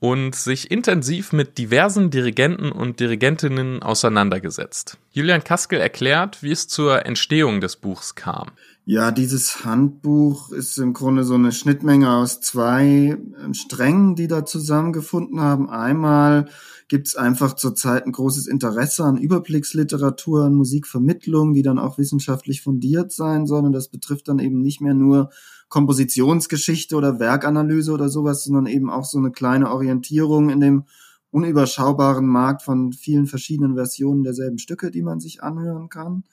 und 0.00 0.34
sich 0.34 0.70
intensiv 0.70 1.32
mit 1.32 1.58
diversen 1.58 2.10
Dirigenten 2.10 2.70
und 2.70 3.00
Dirigentinnen 3.00 3.82
auseinandergesetzt. 3.82 4.98
Julian 5.12 5.42
Kaskel 5.42 5.80
erklärt, 5.80 6.42
wie 6.42 6.52
es 6.52 6.68
zur 6.68 7.04
Entstehung 7.04 7.60
des 7.60 7.76
Buchs 7.76 8.14
kam. 8.14 8.50
Ja, 8.84 9.10
dieses 9.10 9.66
Handbuch 9.66 10.50
ist 10.50 10.78
im 10.78 10.94
Grunde 10.94 11.24
so 11.24 11.34
eine 11.34 11.52
Schnittmenge 11.52 12.10
aus 12.10 12.40
zwei 12.40 13.18
ähm, 13.44 13.52
Strängen, 13.52 14.14
die 14.14 14.28
da 14.28 14.46
zusammengefunden 14.46 15.40
haben. 15.40 15.68
Einmal 15.68 16.48
gibt 16.88 17.08
es 17.08 17.14
einfach 17.14 17.54
zurzeit 17.54 18.06
ein 18.06 18.12
großes 18.12 18.46
Interesse 18.46 19.04
an 19.04 19.18
Überblicksliteratur, 19.18 20.44
an 20.44 20.54
Musikvermittlung, 20.54 21.52
die 21.52 21.60
dann 21.60 21.78
auch 21.78 21.98
wissenschaftlich 21.98 22.62
fundiert 22.62 23.12
sein 23.12 23.46
soll. 23.46 23.64
Und 23.66 23.72
das 23.72 23.88
betrifft 23.88 24.28
dann 24.28 24.38
eben 24.38 24.62
nicht 24.62 24.80
mehr 24.80 24.94
nur 24.94 25.28
Kompositionsgeschichte 25.68 26.96
oder 26.96 27.18
Werkanalyse 27.18 27.92
oder 27.92 28.08
sowas, 28.08 28.44
sondern 28.44 28.66
eben 28.66 28.90
auch 28.90 29.04
so 29.04 29.18
eine 29.18 29.30
kleine 29.30 29.70
Orientierung 29.70 30.50
in 30.50 30.60
dem 30.60 30.84
unüberschaubaren 31.30 32.26
Markt 32.26 32.62
von 32.62 32.92
vielen 32.92 33.26
verschiedenen 33.26 33.74
Versionen 33.74 34.22
derselben 34.22 34.58
Stücke, 34.58 34.90
die 34.90 35.02
man 35.02 35.20
sich 35.20 35.42
anhören 35.42 35.88
kann. 35.88 36.24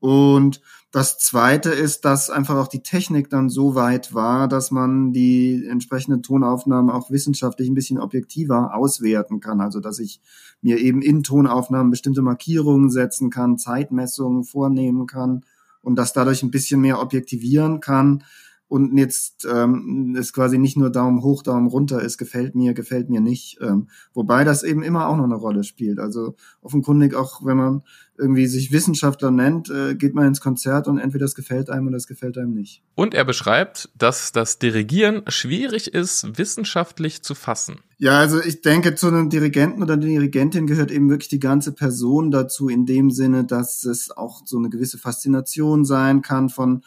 Und 0.00 0.60
das 0.90 1.18
zweite 1.18 1.70
ist, 1.70 2.04
dass 2.04 2.28
einfach 2.28 2.56
auch 2.56 2.68
die 2.68 2.82
Technik 2.82 3.30
dann 3.30 3.48
so 3.48 3.74
weit 3.74 4.12
war, 4.12 4.48
dass 4.48 4.70
man 4.70 5.14
die 5.14 5.64
entsprechenden 5.66 6.22
Tonaufnahmen 6.22 6.90
auch 6.90 7.10
wissenschaftlich 7.10 7.70
ein 7.70 7.74
bisschen 7.74 7.98
objektiver 7.98 8.74
auswerten 8.74 9.40
kann. 9.40 9.62
Also, 9.62 9.80
dass 9.80 9.98
ich 9.98 10.20
mir 10.60 10.76
eben 10.78 11.00
in 11.00 11.22
Tonaufnahmen 11.22 11.90
bestimmte 11.90 12.20
Markierungen 12.20 12.90
setzen 12.90 13.30
kann, 13.30 13.56
Zeitmessungen 13.56 14.44
vornehmen 14.44 15.06
kann 15.06 15.46
und 15.80 15.96
das 15.96 16.12
dadurch 16.12 16.42
ein 16.42 16.50
bisschen 16.50 16.82
mehr 16.82 17.00
objektivieren 17.00 17.80
kann, 17.80 18.24
und 18.74 18.98
jetzt 18.98 19.46
ähm, 19.48 20.16
ist 20.18 20.32
quasi 20.32 20.58
nicht 20.58 20.76
nur 20.76 20.90
Daumen 20.90 21.22
hoch, 21.22 21.44
Daumen 21.44 21.68
runter 21.68 22.02
ist, 22.02 22.18
gefällt 22.18 22.56
mir, 22.56 22.74
gefällt 22.74 23.08
mir 23.08 23.20
nicht. 23.20 23.58
Ähm, 23.60 23.88
wobei 24.14 24.42
das 24.42 24.64
eben 24.64 24.82
immer 24.82 25.06
auch 25.06 25.16
noch 25.16 25.22
eine 25.22 25.36
Rolle 25.36 25.62
spielt. 25.62 26.00
Also 26.00 26.34
offenkundig 26.60 27.14
auch, 27.14 27.46
wenn 27.46 27.56
man 27.56 27.82
irgendwie 28.18 28.48
sich 28.48 28.72
Wissenschaftler 28.72 29.30
nennt, 29.30 29.70
äh, 29.70 29.94
geht 29.94 30.16
man 30.16 30.26
ins 30.26 30.40
Konzert 30.40 30.88
und 30.88 30.98
entweder 30.98 31.24
das 31.24 31.36
gefällt 31.36 31.70
einem 31.70 31.86
oder 31.86 31.98
das 31.98 32.08
gefällt 32.08 32.36
einem 32.36 32.52
nicht. 32.52 32.82
Und 32.96 33.14
er 33.14 33.24
beschreibt, 33.24 33.90
dass 33.96 34.32
das 34.32 34.58
Dirigieren 34.58 35.22
schwierig 35.28 35.94
ist, 35.94 36.36
wissenschaftlich 36.36 37.22
zu 37.22 37.36
fassen. 37.36 37.76
Ja, 37.98 38.18
also 38.18 38.40
ich 38.40 38.60
denke, 38.60 38.96
zu 38.96 39.06
einem 39.06 39.30
Dirigenten 39.30 39.84
oder 39.84 39.92
einer 39.92 40.04
Dirigentin 40.04 40.66
gehört 40.66 40.90
eben 40.90 41.10
wirklich 41.10 41.28
die 41.28 41.38
ganze 41.38 41.70
Person 41.70 42.32
dazu, 42.32 42.68
in 42.68 42.86
dem 42.86 43.12
Sinne, 43.12 43.44
dass 43.44 43.84
es 43.84 44.10
auch 44.10 44.42
so 44.44 44.58
eine 44.58 44.68
gewisse 44.68 44.98
Faszination 44.98 45.84
sein 45.84 46.22
kann 46.22 46.48
von 46.48 46.82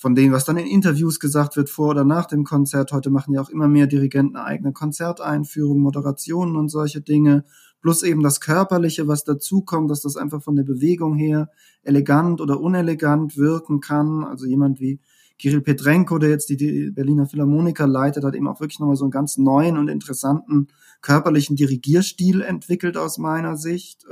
von 0.00 0.14
dem, 0.14 0.32
was 0.32 0.46
dann 0.46 0.56
in 0.56 0.66
Interviews 0.66 1.20
gesagt 1.20 1.58
wird, 1.58 1.68
vor 1.68 1.90
oder 1.90 2.04
nach 2.04 2.24
dem 2.24 2.44
Konzert. 2.44 2.90
Heute 2.90 3.10
machen 3.10 3.34
ja 3.34 3.42
auch 3.42 3.50
immer 3.50 3.68
mehr 3.68 3.86
Dirigenten 3.86 4.38
eigene 4.38 4.72
Konzerteinführungen, 4.72 5.82
Moderationen 5.82 6.56
und 6.56 6.70
solche 6.70 7.02
Dinge. 7.02 7.44
Plus 7.82 8.02
eben 8.02 8.22
das 8.22 8.40
Körperliche, 8.40 9.08
was 9.08 9.24
dazukommt, 9.24 9.90
dass 9.90 10.00
das 10.00 10.16
einfach 10.16 10.42
von 10.42 10.56
der 10.56 10.62
Bewegung 10.62 11.16
her 11.16 11.50
elegant 11.82 12.40
oder 12.40 12.60
unelegant 12.60 13.36
wirken 13.36 13.80
kann. 13.80 14.24
Also 14.24 14.46
jemand 14.46 14.80
wie 14.80 15.00
Kirill 15.38 15.60
Petrenko, 15.60 16.16
der 16.16 16.30
jetzt 16.30 16.48
die 16.48 16.90
Berliner 16.90 17.26
Philharmoniker 17.26 17.86
leitet, 17.86 18.24
hat 18.24 18.34
eben 18.34 18.48
auch 18.48 18.60
wirklich 18.60 18.80
nochmal 18.80 18.96
so 18.96 19.04
einen 19.04 19.10
ganz 19.10 19.36
neuen 19.36 19.76
und 19.76 19.88
interessanten 19.88 20.68
körperlichen 21.02 21.56
Dirigierstil 21.56 22.40
entwickelt 22.40 22.96
aus 22.96 23.18
meiner 23.18 23.58
Sicht. 23.58 24.06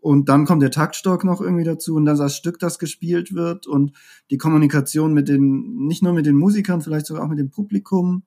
Und 0.00 0.28
dann 0.30 0.46
kommt 0.46 0.62
der 0.62 0.70
Taktstock 0.70 1.24
noch 1.24 1.40
irgendwie 1.40 1.64
dazu 1.64 1.94
und 1.94 2.06
dann 2.06 2.16
das 2.16 2.34
Stück, 2.34 2.58
das 2.58 2.78
gespielt 2.78 3.34
wird 3.34 3.66
und 3.66 3.92
die 4.30 4.38
Kommunikation 4.38 5.12
mit 5.12 5.28
den, 5.28 5.86
nicht 5.86 6.02
nur 6.02 6.14
mit 6.14 6.24
den 6.24 6.36
Musikern, 6.36 6.80
vielleicht 6.80 7.06
sogar 7.06 7.24
auch 7.24 7.28
mit 7.28 7.38
dem 7.38 7.50
Publikum. 7.50 8.22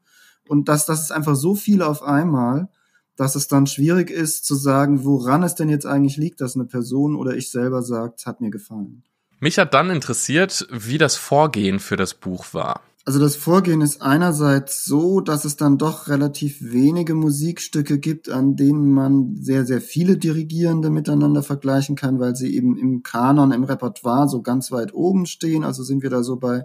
Und 0.48 0.70
das, 0.70 0.86
das 0.86 1.02
ist 1.02 1.12
einfach 1.12 1.36
so 1.36 1.56
viel 1.56 1.82
auf 1.82 2.04
einmal, 2.04 2.70
dass 3.16 3.36
es 3.36 3.48
dann 3.48 3.68
schwierig 3.68 4.10
ist 4.10 4.46
zu 4.46 4.56
sagen, 4.56 5.04
woran 5.04 5.44
es 5.44 5.56
denn 5.56 5.70
jetzt 5.70 5.86
eigentlich 5.86 6.18
liegt, 6.18 6.42
dass 6.42 6.56
eine 6.56 6.66
Person 6.66 7.16
oder 7.16 7.36
ich 7.36 7.50
selber 7.50 7.82
sagt, 7.82 8.26
hat 8.26 8.42
mir 8.42 8.50
gefallen. 8.52 9.04
Mich 9.40 9.58
hat 9.58 9.74
dann 9.74 9.90
interessiert, 9.90 10.68
wie 10.72 10.98
das 10.98 11.16
Vorgehen 11.16 11.80
für 11.80 11.98
das 11.98 12.14
Buch 12.14 12.54
war. 12.54 12.82
Also 13.06 13.20
das 13.20 13.36
Vorgehen 13.36 13.82
ist 13.82 14.02
einerseits 14.02 14.86
so, 14.86 15.20
dass 15.20 15.44
es 15.44 15.58
dann 15.58 15.78
doch 15.78 16.08
relativ 16.08 16.62
wenige 16.62 17.16
Musikstücke 17.16 18.00
gibt, 18.00 18.30
an 18.30 18.56
denen 18.56 18.94
man 18.94 19.36
sehr, 19.36 19.66
sehr 19.66 19.82
viele 19.82 20.18
Dirigierende 20.18 20.90
miteinander 20.90 21.44
vergleichen 21.44 21.98
kann, 21.98 22.22
weil 22.22 22.38
sie 22.38 22.56
eben 22.56 22.78
im 22.78 23.04
Kanon, 23.04 23.52
im 23.52 23.66
Repertoire 23.66 24.30
so 24.30 24.42
ganz 24.42 24.72
weit 24.72 24.94
oben 24.94 25.26
stehen. 25.26 25.66
Also 25.66 25.84
sind 25.84 26.02
wir 26.02 26.10
da 26.10 26.24
so 26.24 26.38
bei 26.38 26.64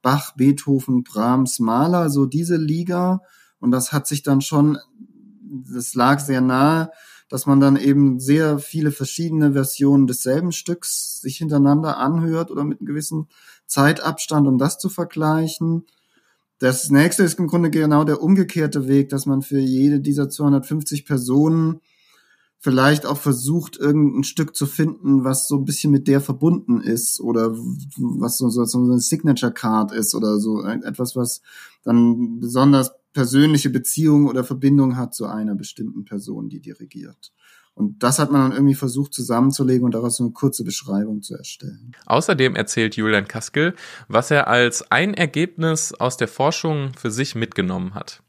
Bach, 0.00 0.34
Beethoven, 0.36 1.04
Brahms, 1.04 1.58
Mahler, 1.58 2.08
so 2.08 2.24
diese 2.24 2.56
Liga. 2.56 3.20
Und 3.60 3.70
das 3.70 3.92
hat 3.92 4.06
sich 4.06 4.22
dann 4.22 4.40
schon, 4.40 4.78
das 5.42 5.94
lag 5.94 6.18
sehr 6.18 6.40
nahe, 6.40 6.90
dass 7.28 7.44
man 7.44 7.60
dann 7.60 7.76
eben 7.76 8.20
sehr 8.20 8.58
viele 8.58 8.90
verschiedene 8.90 9.52
Versionen 9.52 10.06
desselben 10.06 10.52
Stücks 10.52 11.20
sich 11.20 11.38
hintereinander 11.38 11.98
anhört 11.98 12.50
oder 12.50 12.64
mit 12.64 12.80
einem 12.80 12.86
gewissen 12.86 13.28
Zeitabstand, 13.66 14.46
um 14.46 14.58
das 14.58 14.78
zu 14.78 14.88
vergleichen. 14.88 15.84
Das 16.58 16.90
nächste 16.90 17.24
ist 17.24 17.38
im 17.38 17.46
Grunde 17.46 17.70
genau 17.70 18.04
der 18.04 18.22
umgekehrte 18.22 18.88
Weg, 18.88 19.08
dass 19.08 19.26
man 19.26 19.42
für 19.42 19.58
jede 19.58 20.00
dieser 20.00 20.28
250 20.28 21.04
Personen 21.04 21.80
vielleicht 22.64 23.04
auch 23.04 23.18
versucht, 23.18 23.76
irgendein 23.76 24.24
Stück 24.24 24.56
zu 24.56 24.64
finden, 24.64 25.22
was 25.22 25.48
so 25.48 25.56
ein 25.58 25.66
bisschen 25.66 25.90
mit 25.90 26.08
der 26.08 26.22
verbunden 26.22 26.80
ist 26.80 27.20
oder 27.20 27.50
was 27.52 28.38
so, 28.38 28.48
so, 28.48 28.64
so 28.64 28.78
eine 28.78 29.00
Signature 29.00 29.52
Card 29.52 29.92
ist 29.92 30.14
oder 30.14 30.38
so 30.38 30.62
etwas, 30.62 31.14
was 31.14 31.42
dann 31.82 32.40
besonders 32.40 32.92
persönliche 33.12 33.68
Beziehung 33.68 34.26
oder 34.28 34.44
Verbindung 34.44 34.96
hat 34.96 35.14
zu 35.14 35.26
einer 35.26 35.54
bestimmten 35.54 36.06
Person, 36.06 36.48
die 36.48 36.60
dirigiert. 36.60 37.32
Und 37.74 38.02
das 38.04 38.20
hat 38.20 38.30
man 38.30 38.42
dann 38.42 38.52
irgendwie 38.52 38.74
versucht 38.74 39.12
zusammenzulegen 39.12 39.84
und 39.84 39.94
daraus 39.94 40.16
so 40.16 40.24
eine 40.24 40.32
kurze 40.32 40.62
Beschreibung 40.62 41.22
zu 41.22 41.34
erstellen. 41.34 41.92
Außerdem 42.06 42.54
erzählt 42.54 42.96
Julian 42.96 43.26
Kaskel, 43.26 43.74
was 44.06 44.30
er 44.30 44.46
als 44.46 44.90
ein 44.92 45.14
Ergebnis 45.14 45.92
aus 45.92 46.16
der 46.16 46.28
Forschung 46.28 46.92
für 46.96 47.10
sich 47.10 47.34
mitgenommen 47.34 47.94
hat. 47.94 48.22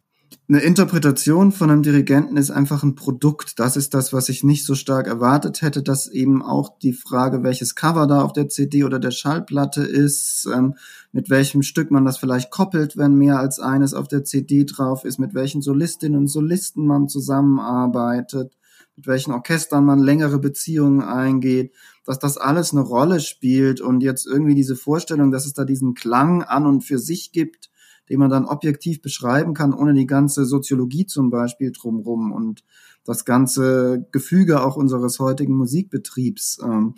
Eine 0.48 0.60
Interpretation 0.60 1.52
von 1.52 1.72
einem 1.72 1.82
Dirigenten 1.82 2.38
ist 2.38 2.52
einfach 2.52 2.84
ein 2.84 2.94
Produkt. 2.94 3.60
Das 3.60 3.76
ist 3.78 3.96
das, 3.96 4.14
was 4.14 4.30
ich 4.30 4.44
nicht 4.44 4.64
so 4.64 4.76
stark 4.76 5.08
erwartet 5.08 5.64
hätte, 5.64 5.82
dass 5.82 6.08
eben 6.08 6.44
auch 6.44 6.78
die 6.78 6.94
Frage, 6.94 7.42
welches 7.42 7.74
Cover 7.74 8.06
da 8.06 8.22
auf 8.22 8.32
der 8.32 8.48
CD 8.48 8.84
oder 8.84 9.00
der 9.00 9.10
Schallplatte 9.10 9.82
ist, 9.82 10.48
ähm, 10.54 10.76
mit 11.12 11.32
welchem 11.32 11.64
Stück 11.64 11.90
man 11.90 12.06
das 12.06 12.18
vielleicht 12.18 12.52
koppelt, 12.52 12.96
wenn 12.96 13.16
mehr 13.16 13.40
als 13.40 13.60
eines 13.60 13.96
auf 13.96 14.08
der 14.08 14.24
CD 14.24 14.66
drauf 14.66 15.04
ist, 15.04 15.18
mit 15.18 15.34
welchen 15.34 15.64
Solistinnen 15.64 16.20
und 16.20 16.28
Solisten 16.28 16.86
man 16.86 17.10
zusammenarbeitet 17.10 18.56
mit 18.96 19.08
welchen 19.08 19.34
Orchestern 19.34 19.86
man 19.86 20.00
längere 20.00 20.40
Beziehungen 20.40 21.02
eingeht, 21.02 21.74
dass 22.06 22.20
das 22.20 22.38
alles 22.38 22.72
eine 22.72 22.82
Rolle 22.82 23.20
spielt 23.20 23.82
und 23.82 24.02
jetzt 24.02 24.26
irgendwie 24.26 24.56
diese 24.56 24.76
Vorstellung, 24.76 25.32
dass 25.32 25.46
es 25.46 25.54
da 25.54 25.66
diesen 25.66 25.96
Klang 25.96 26.44
an 26.44 26.66
und 26.66 26.82
für 26.82 27.00
sich 27.00 27.32
gibt, 27.32 27.70
den 28.10 28.20
man 28.20 28.30
dann 28.30 28.46
objektiv 28.46 29.02
beschreiben 29.02 29.54
kann, 29.54 29.74
ohne 29.74 29.94
die 29.94 30.06
ganze 30.06 30.46
Soziologie 30.46 31.08
zum 31.08 31.30
Beispiel 31.30 31.72
drumrum 31.72 32.32
und 32.32 32.64
das 33.04 33.26
ganze 33.26 34.06
Gefüge 34.12 34.64
auch 34.64 34.76
unseres 34.76 35.20
heutigen 35.20 35.56
Musikbetriebs. 35.56 36.60
Ähm, 36.64 36.96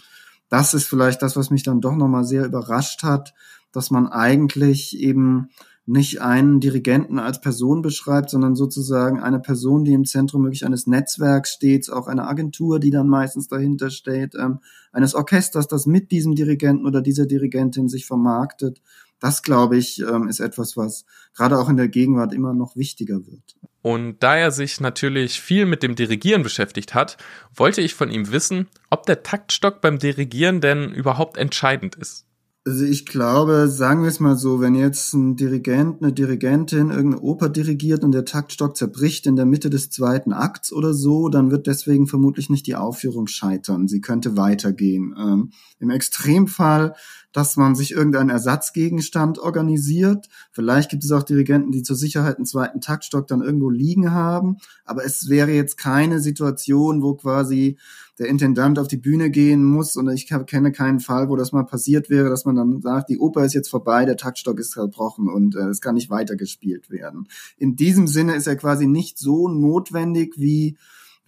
das 0.50 0.74
ist 0.74 0.86
vielleicht 0.86 1.22
das, 1.22 1.36
was 1.36 1.50
mich 1.50 1.64
dann 1.64 1.82
doch 1.82 1.96
nochmal 1.96 2.24
sehr 2.24 2.46
überrascht 2.46 3.04
hat, 3.04 3.34
dass 3.72 3.92
man 3.92 4.08
eigentlich 4.08 4.98
eben 4.98 5.50
nicht 5.88 6.22
einen 6.22 6.60
Dirigenten 6.60 7.18
als 7.18 7.40
Person 7.40 7.82
beschreibt, 7.82 8.30
sondern 8.30 8.56
sozusagen 8.56 9.22
eine 9.22 9.40
Person, 9.40 9.86
die 9.86 9.94
im 9.94 10.04
Zentrum 10.04 10.44
wirklich 10.44 10.66
eines 10.66 10.86
Netzwerks 10.86 11.54
steht, 11.54 11.90
auch 11.90 12.08
eine 12.08 12.28
Agentur, 12.28 12.80
die 12.80 12.92
dann 12.92 13.08
meistens 13.08 13.48
dahinter 13.48 13.90
steht, 13.90 14.36
ähm, 14.36 14.60
eines 14.92 15.16
Orchesters, 15.16 15.68
das 15.68 15.86
mit 15.86 16.12
diesem 16.12 16.36
Dirigenten 16.36 16.86
oder 16.86 17.02
dieser 17.02 17.26
Dirigentin 17.26 17.88
sich 17.88 18.06
vermarktet. 18.06 18.82
Das, 19.20 19.44
glaube 19.44 19.78
ich, 19.78 20.02
ähm, 20.02 20.28
ist 20.28 20.42
etwas, 20.42 20.76
was 20.76 21.06
gerade 21.34 21.58
auch 21.58 21.70
in 21.70 21.78
der 21.78 21.88
Gegenwart 21.88 22.34
immer 22.34 22.54
noch 22.54 22.76
wichtiger 22.76 23.26
wird. 23.26 23.56
Und 23.82 24.18
da 24.20 24.36
er 24.36 24.52
sich 24.52 24.82
natürlich 24.82 25.40
viel 25.40 25.66
mit 25.66 25.84
dem 25.84 25.96
Dirigieren 25.96 26.44
beschäftigt 26.44 26.96
hat, 26.96 27.16
wollte 27.56 27.80
ich 27.80 27.94
von 27.94 28.12
ihm 28.12 28.34
wissen, 28.34 28.68
ob 28.90 29.06
der 29.06 29.24
Taktstock 29.24 29.80
beim 29.80 30.00
Dirigieren 30.00 30.60
denn 30.60 30.92
überhaupt 30.92 31.38
entscheidend 31.38 31.96
ist. 31.96 32.27
Also 32.68 32.84
ich 32.84 33.06
glaube, 33.06 33.70
sagen 33.70 34.02
wir 34.02 34.10
es 34.10 34.20
mal 34.20 34.36
so, 34.36 34.60
wenn 34.60 34.76
jetzt 34.76 35.14
ein 35.14 35.38
Dirigent, 35.38 36.02
eine 36.04 36.12
Dirigentin 36.12 36.90
irgendeine 36.90 37.22
Oper 37.22 37.48
dirigiert 37.48 38.04
und 38.04 38.12
der 38.12 38.26
Taktstock 38.26 38.76
zerbricht 38.76 39.26
in 39.26 39.38
der 39.38 39.46
Mitte 39.46 39.70
des 39.70 39.90
zweiten 39.90 40.34
Akts 40.34 40.74
oder 40.74 40.94
so, 40.94 41.30
dann 41.30 41.50
wird 41.50 41.66
deswegen 41.66 42.08
vermutlich 42.08 42.50
nicht 42.50 42.68
die 42.68 42.76
Aufführung 42.76 43.28
scheitern. 43.28 43.88
Sie 43.88 44.02
könnte 44.02 44.36
weitergehen. 44.36 45.16
Ähm, 45.18 45.52
Im 45.80 45.92
Extremfall 45.92 46.94
dass 47.38 47.56
man 47.56 47.76
sich 47.76 47.92
irgendeinen 47.92 48.32
Ersatzgegenstand 48.32 49.38
organisiert. 49.38 50.28
Vielleicht 50.52 50.90
gibt 50.90 51.04
es 51.04 51.12
auch 51.12 51.22
Dirigenten, 51.22 51.72
die 51.72 51.84
zur 51.84 51.96
Sicherheit 51.96 52.38
einen 52.38 52.48
zweiten 52.48 52.82
Taktstock 52.82 53.28
dann 53.28 53.44
irgendwo 53.44 53.70
liegen 53.70 54.12
haben. 54.12 54.58
Aber 54.86 55.06
es 55.06 55.30
wäre 55.30 55.52
jetzt 55.52 55.78
keine 55.78 56.20
Situation, 56.20 57.04
wo 57.04 57.14
quasi 57.14 57.78
der 58.18 58.26
Intendant 58.26 58.80
auf 58.80 58.88
die 58.88 58.98
Bühne 58.98 59.30
gehen 59.30 59.64
muss. 59.64 59.96
Und 59.98 60.10
ich 60.10 60.26
kenne 60.26 60.72
keinen 60.72 61.00
Fall, 61.00 61.30
wo 61.30 61.36
das 61.36 61.52
mal 61.52 61.62
passiert 61.62 62.10
wäre, 62.10 62.28
dass 62.28 62.46
man 62.46 62.56
dann 62.56 62.82
sagt, 62.82 63.12
die 63.12 63.20
Oper 63.20 63.46
ist 63.46 63.54
jetzt 63.54 63.70
vorbei, 63.70 64.06
der 64.06 64.18
Taktstock 64.18 64.60
ist 64.60 64.72
zerbrochen 64.72 65.30
und 65.30 65.56
äh, 65.56 65.68
es 65.68 65.80
kann 65.80 65.94
nicht 65.94 66.10
weitergespielt 66.10 66.90
werden. 66.90 67.28
In 67.60 67.76
diesem 67.76 68.08
Sinne 68.08 68.34
ist 68.34 68.48
er 68.48 68.56
quasi 68.56 68.88
nicht 68.88 69.20
so 69.20 69.48
notwendig 69.48 70.34
wie 70.38 70.76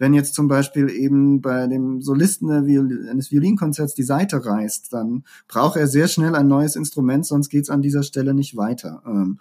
wenn 0.00 0.14
jetzt 0.14 0.34
zum 0.34 0.48
Beispiel 0.48 0.88
eben 0.88 1.42
bei 1.42 1.66
dem 1.66 2.00
Solisten 2.00 2.50
eines 2.50 3.30
Violinkonzerts 3.30 3.94
die 3.94 4.02
Seite 4.02 4.44
reißt, 4.44 4.94
dann 4.94 5.24
braucht 5.46 5.76
er 5.76 5.86
sehr 5.86 6.08
schnell 6.08 6.34
ein 6.34 6.48
neues 6.48 6.74
Instrument, 6.74 7.26
sonst 7.26 7.50
geht's 7.50 7.68
an 7.68 7.82
dieser 7.82 8.02
Stelle 8.02 8.32
nicht 8.32 8.56
weiter. 8.56 9.02
Ähm, 9.06 9.38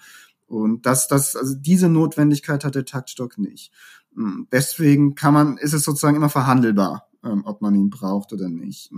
und 0.47 0.85
das, 0.85 1.07
das, 1.07 1.37
also 1.37 1.55
diese 1.55 1.87
Notwendigkeit 1.87 2.65
hat 2.65 2.75
der 2.75 2.83
Taktstock 2.83 3.37
nicht. 3.37 3.71
Hm, 4.13 4.47
deswegen 4.51 5.15
kann 5.15 5.33
man, 5.33 5.57
ist 5.57 5.73
es 5.73 5.83
sozusagen 5.83 6.17
immer 6.17 6.29
verhandelbar 6.29 7.08
ähm, 7.23 7.43
ob 7.45 7.61
man 7.61 7.75
ihn 7.75 7.89
braucht 7.89 8.33
oder 8.33 8.49
nicht. 8.49 8.91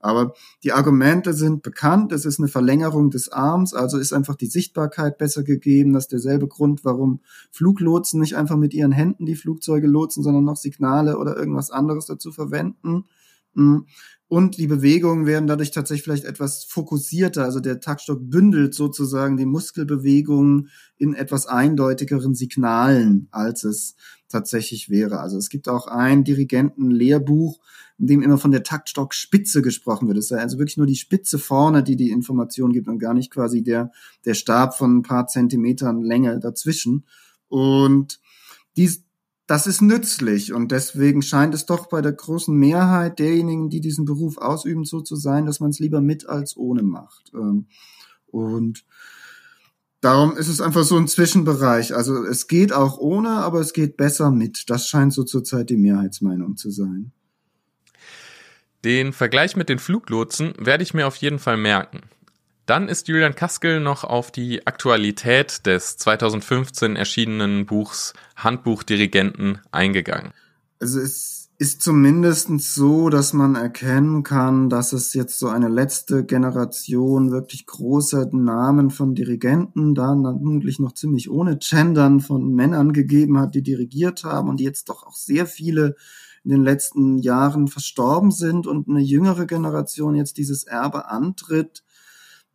Aber 0.00 0.34
die 0.62 0.72
Argumente 0.72 1.32
sind 1.32 1.62
bekannt. 1.62 2.12
Es 2.12 2.24
ist 2.24 2.38
eine 2.38 2.48
Verlängerung 2.48 3.10
des 3.10 3.28
Arms, 3.28 3.74
also 3.74 3.98
ist 3.98 4.12
einfach 4.12 4.34
die 4.34 4.46
Sichtbarkeit 4.46 5.18
besser 5.18 5.42
gegeben. 5.44 5.92
Das 5.92 6.04
ist 6.04 6.12
derselbe 6.12 6.48
Grund, 6.48 6.84
warum 6.84 7.20
Fluglotsen 7.50 8.20
nicht 8.20 8.36
einfach 8.36 8.56
mit 8.56 8.74
ihren 8.74 8.92
Händen 8.92 9.26
die 9.26 9.36
Flugzeuge 9.36 9.86
lotsen, 9.86 10.22
sondern 10.22 10.44
noch 10.44 10.56
Signale 10.56 11.18
oder 11.18 11.36
irgendwas 11.36 11.70
anderes 11.70 12.06
dazu 12.06 12.32
verwenden. 12.32 13.04
Und 14.28 14.58
die 14.58 14.66
Bewegungen 14.66 15.24
werden 15.24 15.46
dadurch 15.46 15.70
tatsächlich 15.70 16.04
vielleicht 16.04 16.24
etwas 16.24 16.64
fokussierter. 16.64 17.44
Also 17.44 17.60
der 17.60 17.80
Taktstock 17.80 18.20
bündelt 18.20 18.74
sozusagen 18.74 19.38
die 19.38 19.46
Muskelbewegungen 19.46 20.68
in 20.98 21.14
etwas 21.14 21.46
eindeutigeren 21.46 22.34
Signalen, 22.34 23.28
als 23.30 23.64
es 23.64 23.96
tatsächlich 24.28 24.90
wäre. 24.90 25.20
Also 25.20 25.38
es 25.38 25.48
gibt 25.48 25.66
auch 25.66 25.86
ein 25.86 26.24
Dirigentenlehrbuch, 26.24 27.58
in 27.98 28.06
dem 28.06 28.22
immer 28.22 28.36
von 28.36 28.50
der 28.50 28.62
Taktstockspitze 28.62 29.62
gesprochen 29.62 30.08
wird. 30.08 30.18
Es 30.18 30.26
ist 30.26 30.32
also 30.32 30.58
wirklich 30.58 30.76
nur 30.76 30.86
die 30.86 30.96
Spitze 30.96 31.38
vorne, 31.38 31.82
die 31.82 31.96
die 31.96 32.10
Information 32.10 32.72
gibt 32.72 32.86
und 32.86 32.98
gar 32.98 33.14
nicht 33.14 33.30
quasi 33.30 33.62
der, 33.62 33.90
der 34.26 34.34
Stab 34.34 34.76
von 34.76 34.98
ein 34.98 35.02
paar 35.02 35.26
Zentimetern 35.26 36.02
Länge 36.02 36.38
dazwischen. 36.38 37.06
Und 37.48 38.20
dies, 38.76 39.04
das 39.48 39.66
ist 39.66 39.80
nützlich 39.80 40.52
und 40.52 40.72
deswegen 40.72 41.22
scheint 41.22 41.54
es 41.54 41.64
doch 41.64 41.86
bei 41.88 42.02
der 42.02 42.12
großen 42.12 42.54
Mehrheit 42.54 43.18
derjenigen, 43.18 43.70
die 43.70 43.80
diesen 43.80 44.04
Beruf 44.04 44.36
ausüben, 44.36 44.84
so 44.84 45.00
zu 45.00 45.16
sein, 45.16 45.46
dass 45.46 45.58
man 45.58 45.70
es 45.70 45.78
lieber 45.78 46.02
mit 46.02 46.28
als 46.28 46.54
ohne 46.54 46.82
macht. 46.82 47.32
Ähm, 47.32 47.66
und 48.26 48.84
darum 50.02 50.36
ist 50.36 50.48
es 50.48 50.60
einfach 50.60 50.84
so 50.84 50.98
ein 50.98 51.08
Zwischenbereich. 51.08 51.96
Also 51.96 52.24
es 52.24 52.46
geht 52.46 52.74
auch 52.74 52.98
ohne, 52.98 53.30
aber 53.30 53.60
es 53.60 53.72
geht 53.72 53.96
besser 53.96 54.30
mit. 54.30 54.68
Das 54.68 54.86
scheint 54.86 55.14
so 55.14 55.24
zurzeit 55.24 55.70
die 55.70 55.78
Mehrheitsmeinung 55.78 56.58
zu 56.58 56.70
sein. 56.70 57.12
Den 58.84 59.14
Vergleich 59.14 59.56
mit 59.56 59.70
den 59.70 59.78
Fluglotsen 59.78 60.52
werde 60.58 60.82
ich 60.82 60.92
mir 60.92 61.06
auf 61.06 61.16
jeden 61.16 61.38
Fall 61.38 61.56
merken. 61.56 62.02
Dann 62.68 62.90
ist 62.90 63.08
Julian 63.08 63.34
Kaskel 63.34 63.80
noch 63.80 64.04
auf 64.04 64.30
die 64.30 64.66
Aktualität 64.66 65.64
des 65.64 65.96
2015 65.96 66.96
erschienenen 66.96 67.64
Buchs 67.64 68.12
Handbuch 68.36 68.82
Dirigenten 68.82 69.60
eingegangen. 69.72 70.32
Also 70.78 71.00
es 71.00 71.48
ist 71.56 71.80
zumindest 71.80 72.50
so, 72.60 73.08
dass 73.08 73.32
man 73.32 73.54
erkennen 73.54 74.22
kann, 74.22 74.68
dass 74.68 74.92
es 74.92 75.14
jetzt 75.14 75.38
so 75.38 75.48
eine 75.48 75.68
letzte 75.68 76.26
Generation 76.26 77.30
wirklich 77.30 77.64
großer 77.64 78.28
Namen 78.32 78.90
von 78.90 79.14
Dirigenten, 79.14 79.94
da 79.94 80.08
vermutlich 80.08 80.78
noch 80.78 80.92
ziemlich 80.92 81.30
ohne 81.30 81.56
Gendern 81.56 82.20
von 82.20 82.52
Männern 82.54 82.92
gegeben 82.92 83.38
hat, 83.38 83.54
die 83.54 83.62
dirigiert 83.62 84.24
haben 84.24 84.50
und 84.50 84.60
die 84.60 84.64
jetzt 84.64 84.90
doch 84.90 85.06
auch 85.06 85.16
sehr 85.16 85.46
viele 85.46 85.96
in 86.44 86.50
den 86.50 86.64
letzten 86.64 87.16
Jahren 87.16 87.66
verstorben 87.66 88.30
sind 88.30 88.66
und 88.66 88.90
eine 88.90 89.00
jüngere 89.00 89.46
Generation 89.46 90.14
jetzt 90.14 90.36
dieses 90.36 90.64
Erbe 90.64 91.08
antritt 91.08 91.82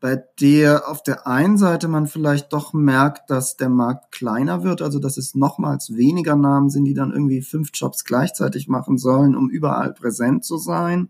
bei 0.04 0.22
der 0.42 0.89
auf 0.89 1.02
der 1.02 1.28
einen 1.28 1.58
Seite 1.58 1.88
man 1.88 2.08
vielleicht 2.08 2.52
doch 2.52 2.74
merkt, 2.74 3.30
dass 3.30 3.56
der 3.56 3.70
Markt 3.70 4.12
kleiner 4.12 4.62
wird, 4.62 4.82
also 4.82 5.00
dass 5.00 5.16
es 5.16 5.34
nochmals 5.34 5.96
weniger 5.96 6.36
Namen 6.36 6.70
sind, 6.70 6.84
die 6.84 6.94
dann 6.94 7.13
irgendwie 7.13 7.42
fünf 7.42 7.70
Jobs 7.74 8.04
gleichzeitig 8.04 8.68
machen 8.68 8.98
sollen, 8.98 9.34
um 9.34 9.50
überall 9.50 9.94
präsent 9.94 10.44
zu 10.44 10.58
sein. 10.58 11.08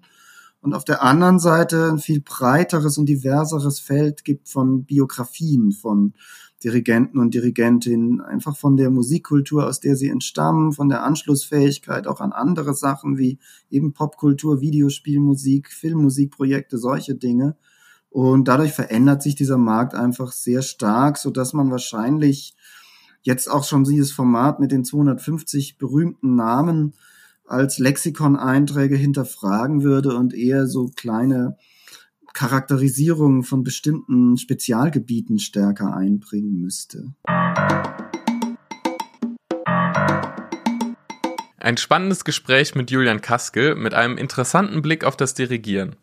Und 0.61 0.75
auf 0.75 0.85
der 0.85 1.01
anderen 1.01 1.39
Seite 1.39 1.89
ein 1.91 1.97
viel 1.97 2.21
breiteres 2.21 2.99
und 2.99 3.07
diverseres 3.07 3.79
Feld 3.79 4.23
gibt 4.23 4.47
von 4.47 4.85
Biografien, 4.85 5.71
von 5.71 6.13
Dirigenten 6.63 7.17
und 7.17 7.33
Dirigentinnen, 7.33 8.21
einfach 8.21 8.55
von 8.55 8.77
der 8.77 8.91
Musikkultur, 8.91 9.65
aus 9.65 9.79
der 9.79 9.95
sie 9.95 10.09
entstammen, 10.09 10.71
von 10.71 10.87
der 10.89 11.03
Anschlussfähigkeit 11.03 12.05
auch 12.05 12.21
an 12.21 12.31
andere 12.31 12.75
Sachen 12.75 13.17
wie 13.17 13.39
eben 13.71 13.93
Popkultur, 13.93 14.61
Videospielmusik, 14.61 15.71
Filmmusikprojekte, 15.71 16.77
solche 16.77 17.15
Dinge. 17.15 17.55
Und 18.13 18.47
dadurch 18.47 18.73
verändert 18.73 19.23
sich 19.23 19.33
dieser 19.33 19.57
Markt 19.57 19.95
einfach 19.95 20.33
sehr 20.33 20.61
stark, 20.61 21.17
so 21.17 21.31
dass 21.31 21.53
man 21.53 21.71
wahrscheinlich 21.71 22.55
jetzt 23.23 23.49
auch 23.49 23.63
schon 23.63 23.85
dieses 23.85 24.11
Format 24.11 24.59
mit 24.59 24.71
den 24.71 24.85
250 24.85 25.79
berühmten 25.79 26.35
Namen 26.35 26.93
als 27.43 27.79
Lexikon-Einträge 27.79 28.95
hinterfragen 28.95 29.81
würde 29.81 30.15
und 30.15 30.35
eher 30.35 30.67
so 30.67 30.91
kleine 30.95 31.57
Charakterisierungen 32.35 33.41
von 33.41 33.63
bestimmten 33.63 34.37
Spezialgebieten 34.37 35.39
stärker 35.39 35.95
einbringen 35.95 36.61
müsste. 36.61 37.15
Ein 41.57 41.77
spannendes 41.77 42.25
Gespräch 42.25 42.75
mit 42.75 42.91
Julian 42.91 43.21
Kaskel 43.21 43.73
mit 43.73 43.95
einem 43.95 44.19
interessanten 44.19 44.83
Blick 44.83 45.03
auf 45.03 45.17
das 45.17 45.33
Dirigieren. 45.33 45.95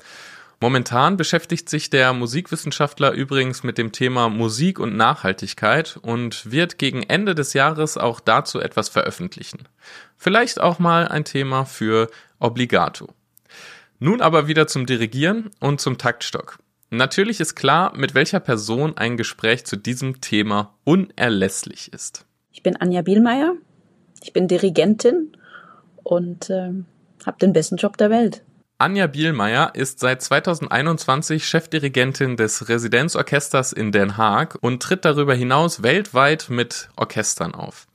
Momentan 0.63 1.17
beschäftigt 1.17 1.71
sich 1.71 1.89
der 1.89 2.13
Musikwissenschaftler 2.13 3.13
übrigens 3.13 3.63
mit 3.63 3.79
dem 3.79 3.93
Thema 3.93 4.29
Musik 4.29 4.79
und 4.79 4.95
Nachhaltigkeit 4.95 5.99
und 6.03 6.51
wird 6.51 6.77
gegen 6.77 7.03
Ende 7.03 7.35
des 7.35 7.55
Jahres 7.55 7.97
auch 7.97 8.21
dazu 8.21 8.61
etwas 8.61 8.91
veröffentlichen. 8.91 9.61
Vielleicht 10.19 10.61
auch 10.61 10.79
mal 10.79 11.09
ein 11.09 11.25
Thema 11.25 11.65
für 11.65 12.11
Obligato. 12.41 13.09
Nun 14.01 14.21
aber 14.21 14.49
wieder 14.49 14.67
zum 14.67 14.85
Dirigieren 14.85 15.51
und 15.61 15.81
zum 15.81 15.97
Taktstock. 15.97 16.59
Natürlich 16.91 17.41
ist 17.41 17.55
klar, 17.55 17.97
mit 17.97 18.15
welcher 18.15 18.41
Person 18.41 18.99
ein 18.99 19.17
Gespräch 19.17 19.65
zu 19.65 19.77
diesem 19.77 20.21
Thema 20.21 20.75
unerlässlich 20.85 21.91
ist. 21.91 22.27
Ich 22.53 22.63
bin 22.63 22.77
Anja 22.77 23.01
Bielmeier, 23.01 23.55
ich 24.23 24.35
bin 24.35 24.47
Dirigentin 24.47 25.33
und 26.03 26.51
äh, 26.51 26.73
habe 27.25 27.39
den 27.41 27.55
besten 27.55 27.77
Job 27.77 27.97
der 27.97 28.11
Welt. 28.11 28.43
Anja 28.81 29.09
Bielmeier 29.09 29.73
ist 29.75 30.01
seit 30.01 30.23
2021 30.23 31.45
Chefdirigentin 31.47 32.39
des 32.39 32.71
Residenzorchesters 32.71 33.75
in 33.75 33.93
Den 33.93 34.17
Haag 34.17 34.57
und 34.63 34.83
tritt 34.83 35.05
darüber 35.05 35.35
hinaus 35.35 35.83
weltweit 35.83 36.47
mit 36.49 36.89
Orchestern 36.97 37.55
auf. 37.55 37.87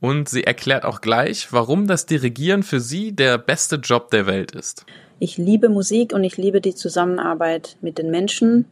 Und 0.00 0.30
sie 0.30 0.44
erklärt 0.44 0.86
auch 0.86 1.02
gleich, 1.02 1.52
warum 1.52 1.86
das 1.86 2.06
Dirigieren 2.06 2.62
für 2.62 2.80
sie 2.80 3.12
der 3.12 3.36
beste 3.36 3.76
Job 3.76 4.10
der 4.12 4.24
Welt 4.24 4.52
ist. 4.52 4.86
Ich 5.18 5.36
liebe 5.36 5.68
Musik 5.68 6.14
und 6.14 6.24
ich 6.24 6.38
liebe 6.38 6.62
die 6.62 6.74
Zusammenarbeit 6.74 7.76
mit 7.82 7.98
den 7.98 8.10
Menschen, 8.10 8.64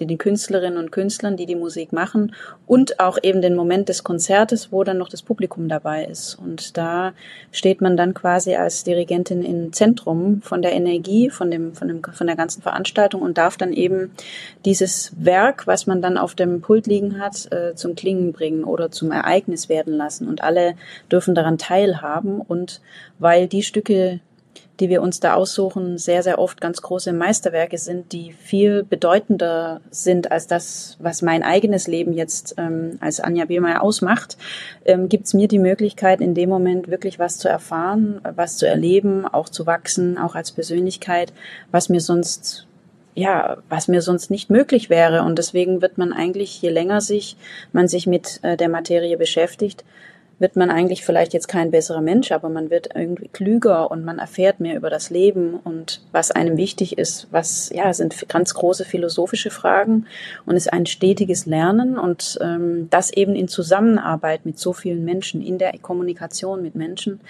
den 0.00 0.18
Künstlerinnen 0.18 0.78
und 0.78 0.92
Künstlern, 0.92 1.36
die 1.36 1.46
die 1.46 1.56
Musik 1.56 1.92
machen 1.92 2.34
und 2.66 3.00
auch 3.00 3.18
eben 3.22 3.40
den 3.40 3.54
Moment 3.54 3.88
des 3.88 4.04
Konzertes, 4.04 4.72
wo 4.72 4.84
dann 4.84 4.98
noch 4.98 5.08
das 5.08 5.22
Publikum 5.22 5.68
dabei 5.68 6.04
ist. 6.04 6.34
Und 6.34 6.76
da 6.76 7.12
steht 7.52 7.80
man 7.80 7.96
dann 7.96 8.14
quasi 8.14 8.54
als 8.54 8.84
Dirigentin 8.84 9.42
im 9.42 9.72
Zentrum 9.72 10.42
von 10.42 10.62
der 10.62 10.72
Energie, 10.72 11.30
von 11.30 11.50
dem, 11.50 11.74
von 11.74 11.88
dem, 11.88 12.02
von 12.02 12.26
der 12.26 12.36
ganzen 12.36 12.62
Veranstaltung 12.62 13.22
und 13.22 13.38
darf 13.38 13.56
dann 13.56 13.72
eben 13.72 14.12
dieses 14.64 15.12
Werk, 15.16 15.66
was 15.66 15.86
man 15.86 16.02
dann 16.02 16.18
auf 16.18 16.34
dem 16.34 16.60
Pult 16.60 16.86
liegen 16.86 17.18
hat, 17.18 17.50
äh, 17.52 17.74
zum 17.74 17.94
Klingen 17.94 18.32
bringen 18.32 18.64
oder 18.64 18.90
zum 18.90 19.10
Ereignis 19.12 19.68
werden 19.68 19.94
lassen. 19.94 20.28
Und 20.28 20.42
alle 20.42 20.74
dürfen 21.10 21.34
daran 21.34 21.58
teilhaben 21.58 22.40
und 22.40 22.80
weil 23.18 23.46
die 23.46 23.62
Stücke, 23.62 24.20
die 24.80 24.88
wir 24.88 25.02
uns 25.02 25.20
da 25.20 25.34
aussuchen, 25.34 25.98
sehr, 25.98 26.22
sehr 26.22 26.38
oft 26.38 26.60
ganz 26.60 26.82
große 26.82 27.12
Meisterwerke 27.12 27.78
sind, 27.78 28.12
die 28.12 28.32
viel 28.32 28.82
bedeutender 28.82 29.80
sind 29.90 30.30
als 30.30 30.46
das, 30.46 30.96
was 31.00 31.22
mein 31.22 31.42
eigenes 31.42 31.86
Leben 31.86 32.12
jetzt 32.12 32.54
ähm, 32.58 32.98
als 33.00 33.20
Anja 33.20 33.46
Bielmeier 33.46 33.82
ausmacht, 33.82 34.36
ähm, 34.84 35.08
gibt 35.08 35.26
es 35.26 35.34
mir 35.34 35.48
die 35.48 35.58
Möglichkeit, 35.58 36.20
in 36.20 36.34
dem 36.34 36.48
Moment 36.48 36.88
wirklich 36.88 37.18
was 37.18 37.38
zu 37.38 37.48
erfahren, 37.48 38.20
was 38.34 38.58
zu 38.58 38.66
erleben, 38.66 39.26
auch 39.26 39.48
zu 39.48 39.66
wachsen, 39.66 40.18
auch 40.18 40.34
als 40.34 40.52
Persönlichkeit, 40.52 41.32
was 41.70 41.88
mir 41.88 42.00
sonst 42.00 42.66
ja, 43.18 43.56
was 43.70 43.88
mir 43.88 44.02
sonst 44.02 44.30
nicht 44.30 44.50
möglich 44.50 44.90
wäre. 44.90 45.22
Und 45.22 45.38
deswegen 45.38 45.80
wird 45.80 45.96
man 45.96 46.12
eigentlich, 46.12 46.60
je 46.60 46.68
länger 46.68 47.00
sich 47.00 47.38
man 47.72 47.88
sich 47.88 48.06
mit 48.06 48.40
äh, 48.42 48.58
der 48.58 48.68
Materie 48.68 49.16
beschäftigt, 49.16 49.84
wird 50.38 50.54
man 50.54 50.70
eigentlich 50.70 51.04
vielleicht 51.04 51.32
jetzt 51.32 51.48
kein 51.48 51.70
besserer 51.70 52.02
Mensch, 52.02 52.30
aber 52.30 52.50
man 52.50 52.68
wird 52.68 52.90
irgendwie 52.94 53.28
klüger 53.28 53.90
und 53.90 54.04
man 54.04 54.18
erfährt 54.18 54.60
mehr 54.60 54.76
über 54.76 54.90
das 54.90 55.08
Leben 55.08 55.54
und 55.54 56.02
was 56.12 56.30
einem 56.30 56.58
wichtig 56.58 56.98
ist, 56.98 57.26
was 57.30 57.70
ja 57.74 57.92
sind 57.94 58.28
ganz 58.28 58.52
große 58.52 58.84
philosophische 58.84 59.50
Fragen 59.50 60.06
und 60.44 60.56
ist 60.56 60.72
ein 60.72 60.84
stetiges 60.84 61.46
Lernen 61.46 61.98
und 61.98 62.38
ähm, 62.42 62.88
das 62.90 63.10
eben 63.12 63.34
in 63.34 63.48
Zusammenarbeit 63.48 64.44
mit 64.44 64.58
so 64.58 64.74
vielen 64.74 65.04
Menschen, 65.04 65.42
in 65.42 65.56
der 65.56 65.72
Kommunikation 65.78 66.62
mit 66.62 66.74
Menschen. 66.74 67.20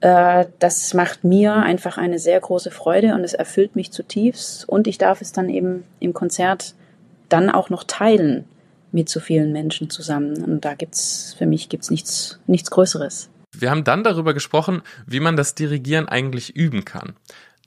Äh, 0.00 0.46
das 0.58 0.92
macht 0.92 1.22
mir 1.22 1.54
einfach 1.54 1.98
eine 1.98 2.18
sehr 2.18 2.40
große 2.40 2.72
Freude 2.72 3.14
und 3.14 3.22
es 3.22 3.34
erfüllt 3.34 3.76
mich 3.76 3.92
zutiefst 3.92 4.68
und 4.68 4.88
ich 4.88 4.98
darf 4.98 5.20
es 5.20 5.30
dann 5.30 5.48
eben 5.48 5.84
im 6.00 6.14
Konzert 6.14 6.74
dann 7.28 7.48
auch 7.48 7.70
noch 7.70 7.84
teilen 7.84 8.44
mit 8.94 9.08
so 9.08 9.20
vielen 9.20 9.52
Menschen 9.52 9.90
zusammen. 9.90 10.42
Und 10.42 10.64
da 10.64 10.74
gibt's 10.74 11.34
für 11.36 11.46
mich 11.46 11.68
gibt's 11.68 11.90
nichts, 11.90 12.38
nichts 12.46 12.70
Größeres. 12.70 13.28
Wir 13.52 13.70
haben 13.70 13.84
dann 13.84 14.02
darüber 14.02 14.34
gesprochen, 14.34 14.82
wie 15.06 15.20
man 15.20 15.36
das 15.36 15.54
Dirigieren 15.54 16.08
eigentlich 16.08 16.56
üben 16.56 16.84
kann. 16.84 17.14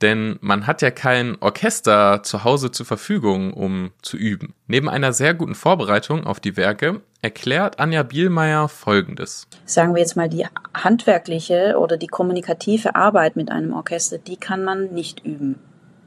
Denn 0.02 0.38
man 0.42 0.68
hat 0.68 0.82
ja 0.82 0.92
kein 0.92 1.38
Orchester 1.42 2.22
zu 2.22 2.44
Hause 2.44 2.72
zur 2.72 2.86
Verfügung, 2.86 3.52
um 3.54 3.92
zu 4.02 4.16
üben. 4.16 4.54
Neben 4.68 4.90
einer 4.90 5.12
sehr 5.12 5.34
guten 5.34 5.56
Vorbereitung 5.56 6.26
auf 6.26 6.40
die 6.40 6.56
Werke 6.56 7.02
erklärt 7.22 7.80
Anja 7.80 8.04
Bielmeier 8.04 8.70
Folgendes. 8.70 9.48
Sagen 9.66 9.96
wir 9.96 10.02
jetzt 10.02 10.16
mal, 10.16 10.30
die 10.30 10.46
handwerkliche 10.76 11.78
oder 11.80 11.98
die 11.98 12.08
kommunikative 12.08 12.96
Arbeit 12.96 13.36
mit 13.36 13.50
einem 13.50 13.74
Orchester, 13.74 14.20
die 14.20 14.38
kann 14.38 14.64
man 14.64 14.94
nicht 14.94 15.26
üben 15.26 15.56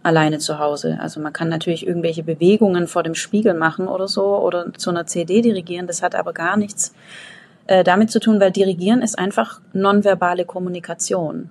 alleine 0.03 0.39
zu 0.39 0.59
Hause. 0.59 0.99
Also 1.01 1.21
man 1.21 1.33
kann 1.33 1.49
natürlich 1.49 1.87
irgendwelche 1.87 2.23
Bewegungen 2.23 2.87
vor 2.87 3.03
dem 3.03 3.15
Spiegel 3.15 3.55
machen 3.55 3.89
oder 3.89 4.09
so 4.09 4.39
oder 4.39 4.73
zu 4.75 4.91
einer 4.91 5.07
CD 5.07 5.43
dirigieren. 5.43 5.87
Das 5.87 6.03
hat 6.03 6.15
aber 6.15 6.33
gar 6.33 6.57
nichts 6.57 6.95
äh, 7.67 7.85
damit 7.85 8.11
zu 8.11 8.21
tun, 8.21 8.41
weil 8.41 8.51
Dirigieren 8.51 9.03
ist 9.03 9.19
einfach 9.19 9.61
nonverbale 9.73 10.45
Kommunikation. 10.45 11.51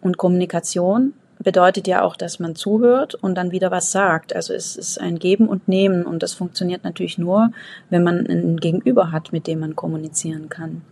Und 0.00 0.16
Kommunikation 0.16 1.12
bedeutet 1.38 1.86
ja 1.86 2.02
auch, 2.02 2.16
dass 2.16 2.38
man 2.38 2.54
zuhört 2.54 3.14
und 3.14 3.34
dann 3.34 3.50
wieder 3.50 3.70
was 3.70 3.92
sagt. 3.92 4.34
Also 4.34 4.52
es 4.52 4.76
ist 4.76 5.00
ein 5.00 5.18
Geben 5.18 5.48
und 5.48 5.68
Nehmen 5.68 6.04
und 6.04 6.22
das 6.22 6.34
funktioniert 6.34 6.84
natürlich 6.84 7.16
nur, 7.16 7.52
wenn 7.90 8.02
man 8.02 8.26
ein 8.26 8.56
Gegenüber 8.58 9.12
hat, 9.12 9.32
mit 9.32 9.46
dem 9.46 9.60
man 9.60 9.76
kommunizieren 9.76 10.48
kann. 10.48 10.82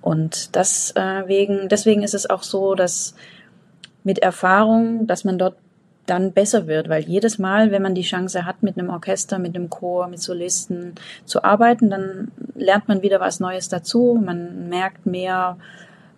Und 0.00 0.56
das 0.56 0.92
äh, 0.96 1.26
wegen, 1.26 1.68
deswegen 1.68 2.02
ist 2.02 2.14
es 2.14 2.28
auch 2.28 2.42
so, 2.42 2.74
dass 2.74 3.14
mit 4.02 4.20
Erfahrung, 4.20 5.06
dass 5.06 5.24
man 5.24 5.38
dort 5.38 5.56
dann 6.08 6.32
besser 6.32 6.66
wird, 6.66 6.88
weil 6.88 7.02
jedes 7.02 7.38
Mal, 7.38 7.70
wenn 7.70 7.82
man 7.82 7.94
die 7.94 8.02
Chance 8.02 8.44
hat, 8.44 8.62
mit 8.62 8.78
einem 8.78 8.90
Orchester, 8.90 9.38
mit 9.38 9.54
einem 9.54 9.70
Chor, 9.70 10.08
mit 10.08 10.20
Solisten 10.20 10.94
zu 11.24 11.44
arbeiten, 11.44 11.90
dann 11.90 12.32
lernt 12.54 12.88
man 12.88 13.02
wieder 13.02 13.20
was 13.20 13.40
Neues 13.40 13.68
dazu. 13.68 14.20
Man 14.22 14.68
merkt 14.68 15.06
mehr, 15.06 15.56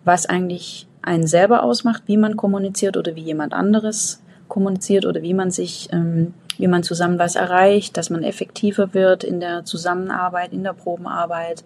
was 0.03 0.25
eigentlich 0.25 0.87
einen 1.01 1.27
selber 1.27 1.63
ausmacht, 1.63 2.03
wie 2.05 2.17
man 2.17 2.37
kommuniziert 2.37 2.97
oder 2.97 3.15
wie 3.15 3.21
jemand 3.21 3.53
anderes 3.53 4.21
kommuniziert 4.47 5.05
oder 5.05 5.21
wie 5.21 5.33
man 5.33 5.51
sich, 5.51 5.89
ähm, 5.91 6.33
wie 6.57 6.67
man 6.67 6.83
zusammen 6.83 7.19
was 7.19 7.35
erreicht, 7.35 7.97
dass 7.97 8.09
man 8.09 8.23
effektiver 8.23 8.93
wird 8.93 9.23
in 9.23 9.39
der 9.39 9.65
Zusammenarbeit, 9.65 10.53
in 10.53 10.63
der 10.63 10.73
Probenarbeit. 10.73 11.63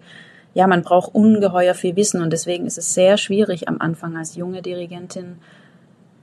Ja, 0.54 0.66
man 0.66 0.82
braucht 0.82 1.14
ungeheuer 1.14 1.74
viel 1.74 1.96
Wissen 1.96 2.22
und 2.22 2.32
deswegen 2.32 2.66
ist 2.66 2.78
es 2.78 2.94
sehr 2.94 3.18
schwierig 3.18 3.68
am 3.68 3.80
Anfang 3.80 4.16
als 4.16 4.36
junge 4.36 4.62
Dirigentin 4.62 5.36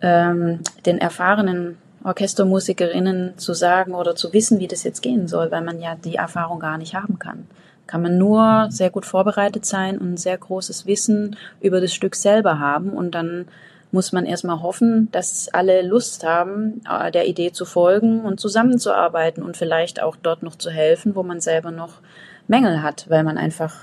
ähm, 0.01 0.59
den 0.85 0.97
erfahrenen 0.97 1.77
Orchestermusikerinnen 2.03 3.37
zu 3.37 3.53
sagen 3.53 3.93
oder 3.93 4.15
zu 4.15 4.33
wissen, 4.33 4.59
wie 4.59 4.67
das 4.67 4.83
jetzt 4.83 5.01
gehen 5.01 5.27
soll, 5.27 5.51
weil 5.51 5.63
man 5.63 5.79
ja 5.79 5.95
die 5.95 6.15
Erfahrung 6.15 6.59
gar 6.59 6.77
nicht 6.77 6.95
haben 6.95 7.19
kann. 7.19 7.47
Kann 7.87 8.01
man 8.01 8.17
nur 8.17 8.67
sehr 8.69 8.89
gut 8.89 9.05
vorbereitet 9.05 9.65
sein 9.65 9.97
und 9.97 10.13
ein 10.13 10.17
sehr 10.17 10.37
großes 10.37 10.85
Wissen 10.85 11.35
über 11.61 11.81
das 11.81 11.93
Stück 11.93 12.15
selber 12.15 12.59
haben 12.59 12.89
und 12.91 13.11
dann 13.11 13.45
muss 13.91 14.11
man 14.11 14.25
erstmal 14.25 14.61
hoffen, 14.61 15.09
dass 15.11 15.49
alle 15.49 15.83
Lust 15.83 16.23
haben, 16.23 16.81
äh, 16.89 17.11
der 17.11 17.27
Idee 17.27 17.51
zu 17.51 17.63
folgen 17.63 18.21
und 18.21 18.39
zusammenzuarbeiten 18.39 19.43
und 19.43 19.55
vielleicht 19.55 20.01
auch 20.01 20.15
dort 20.15 20.41
noch 20.41 20.55
zu 20.55 20.71
helfen, 20.71 21.15
wo 21.15 21.21
man 21.21 21.39
selber 21.39 21.69
noch 21.69 22.01
Mängel 22.47 22.81
hat, 22.81 23.05
weil 23.09 23.23
man 23.23 23.37
einfach, 23.37 23.75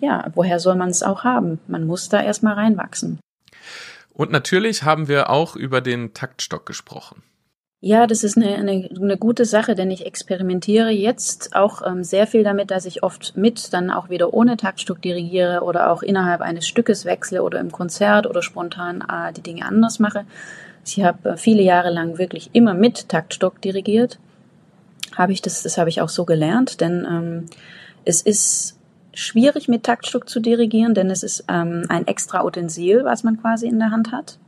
ja, 0.00 0.30
woher 0.34 0.60
soll 0.60 0.76
man 0.76 0.90
es 0.90 1.02
auch 1.02 1.24
haben? 1.24 1.60
Man 1.66 1.86
muss 1.86 2.10
da 2.10 2.22
erstmal 2.22 2.54
reinwachsen. 2.54 3.18
Und 4.12 4.30
natürlich 4.30 4.82
haben 4.82 5.08
wir 5.08 5.30
auch 5.30 5.56
über 5.56 5.80
den 5.80 6.12
Taktstock 6.12 6.66
gesprochen. 6.66 7.22
Ja, 7.86 8.06
das 8.06 8.24
ist 8.24 8.38
eine, 8.38 8.54
eine, 8.54 8.88
eine 8.98 9.18
gute 9.18 9.44
Sache, 9.44 9.74
denn 9.74 9.90
ich 9.90 10.06
experimentiere 10.06 10.88
jetzt 10.88 11.54
auch 11.54 11.82
ähm, 11.86 12.02
sehr 12.02 12.26
viel 12.26 12.42
damit, 12.42 12.70
dass 12.70 12.86
ich 12.86 13.02
oft 13.02 13.36
mit, 13.36 13.74
dann 13.74 13.90
auch 13.90 14.08
wieder 14.08 14.32
ohne 14.32 14.56
Taktstück 14.56 15.02
dirigiere 15.02 15.60
oder 15.60 15.90
auch 15.90 16.02
innerhalb 16.02 16.40
eines 16.40 16.66
Stückes 16.66 17.04
wechsle 17.04 17.42
oder 17.42 17.60
im 17.60 17.70
Konzert 17.70 18.26
oder 18.26 18.40
spontan 18.40 19.02
äh, 19.02 19.34
die 19.34 19.42
Dinge 19.42 19.66
anders 19.66 19.98
mache. 19.98 20.24
Ich 20.86 21.04
habe 21.04 21.32
äh, 21.32 21.36
viele 21.36 21.60
Jahre 21.60 21.90
lang 21.90 22.16
wirklich 22.16 22.48
immer 22.54 22.72
mit 22.72 23.10
Taktstock 23.10 23.60
dirigiert. 23.60 24.18
Habe 25.14 25.32
ich 25.32 25.42
das, 25.42 25.62
das 25.62 25.76
habe 25.76 25.90
ich 25.90 26.00
auch 26.00 26.08
so 26.08 26.24
gelernt, 26.24 26.80
denn 26.80 27.06
ähm, 27.06 27.46
Es 28.06 28.22
ist 28.22 28.78
schwierig 29.12 29.68
mit 29.68 29.82
Taktstock 29.82 30.26
zu 30.26 30.40
dirigieren, 30.40 30.94
denn 30.94 31.10
es 31.10 31.22
ist 31.22 31.44
ähm, 31.48 31.84
ein 31.90 32.06
extra 32.06 32.46
Utensil, 32.46 33.04
was 33.04 33.24
man 33.24 33.38
quasi 33.42 33.66
in 33.66 33.78
der 33.78 33.90
Hand 33.90 34.10
hat. 34.10 34.38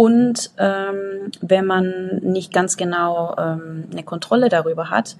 Und 0.00 0.52
ähm, 0.56 1.30
wenn 1.42 1.66
man 1.66 2.20
nicht 2.22 2.54
ganz 2.54 2.78
genau 2.78 3.36
ähm, 3.36 3.84
eine 3.92 4.02
Kontrolle 4.02 4.48
darüber 4.48 4.88
hat, 4.88 5.18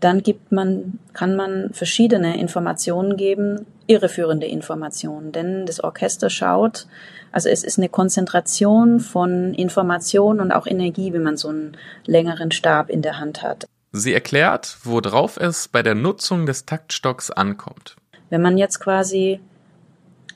dann 0.00 0.22
gibt 0.22 0.50
man, 0.50 0.98
kann 1.12 1.36
man 1.36 1.68
verschiedene 1.74 2.40
Informationen 2.40 3.18
geben, 3.18 3.66
irreführende 3.86 4.46
Informationen, 4.46 5.32
denn 5.32 5.66
das 5.66 5.84
Orchester 5.84 6.30
schaut, 6.30 6.86
also 7.30 7.50
es 7.50 7.62
ist 7.62 7.76
eine 7.76 7.90
Konzentration 7.90 9.00
von 9.00 9.52
Information 9.52 10.40
und 10.40 10.50
auch 10.50 10.66
Energie, 10.66 11.12
wenn 11.12 11.24
man 11.24 11.36
so 11.36 11.48
einen 11.48 11.76
längeren 12.06 12.52
Stab 12.52 12.88
in 12.88 13.02
der 13.02 13.20
Hand 13.20 13.42
hat. 13.42 13.66
Sie 13.92 14.14
erklärt, 14.14 14.78
worauf 14.82 15.36
es 15.36 15.68
bei 15.68 15.82
der 15.82 15.94
Nutzung 15.94 16.46
des 16.46 16.64
Taktstocks 16.64 17.30
ankommt. 17.30 17.96
Wenn 18.30 18.40
man 18.40 18.56
jetzt 18.56 18.80
quasi 18.80 19.40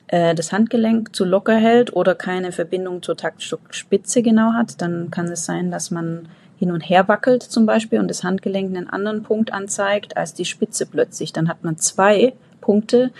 äh, 0.07 0.35
das 0.35 0.51
Handgelenk 0.51 1.15
zu 1.15 1.25
locker 1.25 1.55
hält 1.55 1.93
oder 1.93 2.15
keine 2.15 2.51
Verbindung 2.51 3.03
zur 3.03 3.17
Taktstockspitze 3.17 4.21
genau 4.21 4.53
hat, 4.53 4.81
dann 4.81 5.11
kann 5.11 5.27
es 5.27 5.45
sein, 5.45 5.71
dass 5.71 5.91
man 5.91 6.29
hin 6.57 6.71
und 6.71 6.81
her 6.81 7.07
wackelt 7.07 7.43
zum 7.43 7.65
Beispiel 7.65 7.99
und 7.99 8.07
das 8.07 8.23
Handgelenk 8.23 8.75
einen 8.75 8.89
anderen 8.89 9.23
Punkt 9.23 9.53
anzeigt 9.53 10.17
als 10.17 10.33
die 10.33 10.45
Spitze 10.45 10.85
plötzlich. 10.85 11.33
Dann 11.33 11.49
hat 11.49 11.63
man 11.63 11.77
zwei 11.77 12.33
Punkte, 12.61 13.11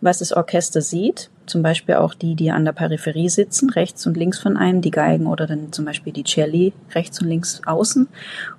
was 0.00 0.18
das 0.18 0.32
Orchester 0.32 0.82
sieht. 0.82 1.30
Zum 1.46 1.62
Beispiel 1.62 1.96
auch 1.96 2.14
die, 2.14 2.34
die 2.34 2.50
an 2.50 2.64
der 2.64 2.72
Peripherie 2.72 3.28
sitzen, 3.28 3.70
rechts 3.70 4.06
und 4.06 4.16
links 4.16 4.38
von 4.38 4.56
einem, 4.56 4.82
die 4.82 4.90
Geigen 4.90 5.26
oder 5.26 5.46
dann 5.46 5.72
zum 5.72 5.84
Beispiel 5.84 6.12
die 6.12 6.24
Celli 6.24 6.72
rechts 6.94 7.20
und 7.20 7.28
links 7.28 7.62
außen. 7.64 8.08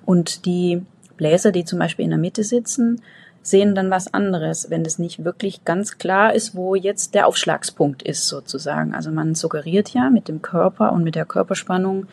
Und 0.04 0.44
die 0.44 0.82
Bläser, 1.16 1.52
die 1.52 1.64
zum 1.64 1.78
Beispiel 1.78 2.04
in 2.04 2.10
der 2.10 2.18
Mitte 2.18 2.42
sitzen, 2.42 3.00
sehen 3.46 3.76
dann 3.76 3.90
was 3.90 4.12
anderes, 4.12 4.70
wenn 4.70 4.84
es 4.84 4.98
nicht 4.98 5.24
wirklich 5.24 5.64
ganz 5.64 5.98
klar 5.98 6.34
ist, 6.34 6.56
wo 6.56 6.74
jetzt 6.74 7.14
der 7.14 7.28
Aufschlagspunkt 7.28 8.02
ist 8.02 8.26
sozusagen. 8.26 8.92
Also 8.92 9.12
man 9.12 9.36
suggeriert 9.36 9.90
ja 9.90 10.10
mit 10.10 10.26
dem 10.26 10.42
Körper 10.42 10.92
und 10.92 11.04
mit 11.04 11.14
der 11.14 11.26
Körperspannung 11.26 12.06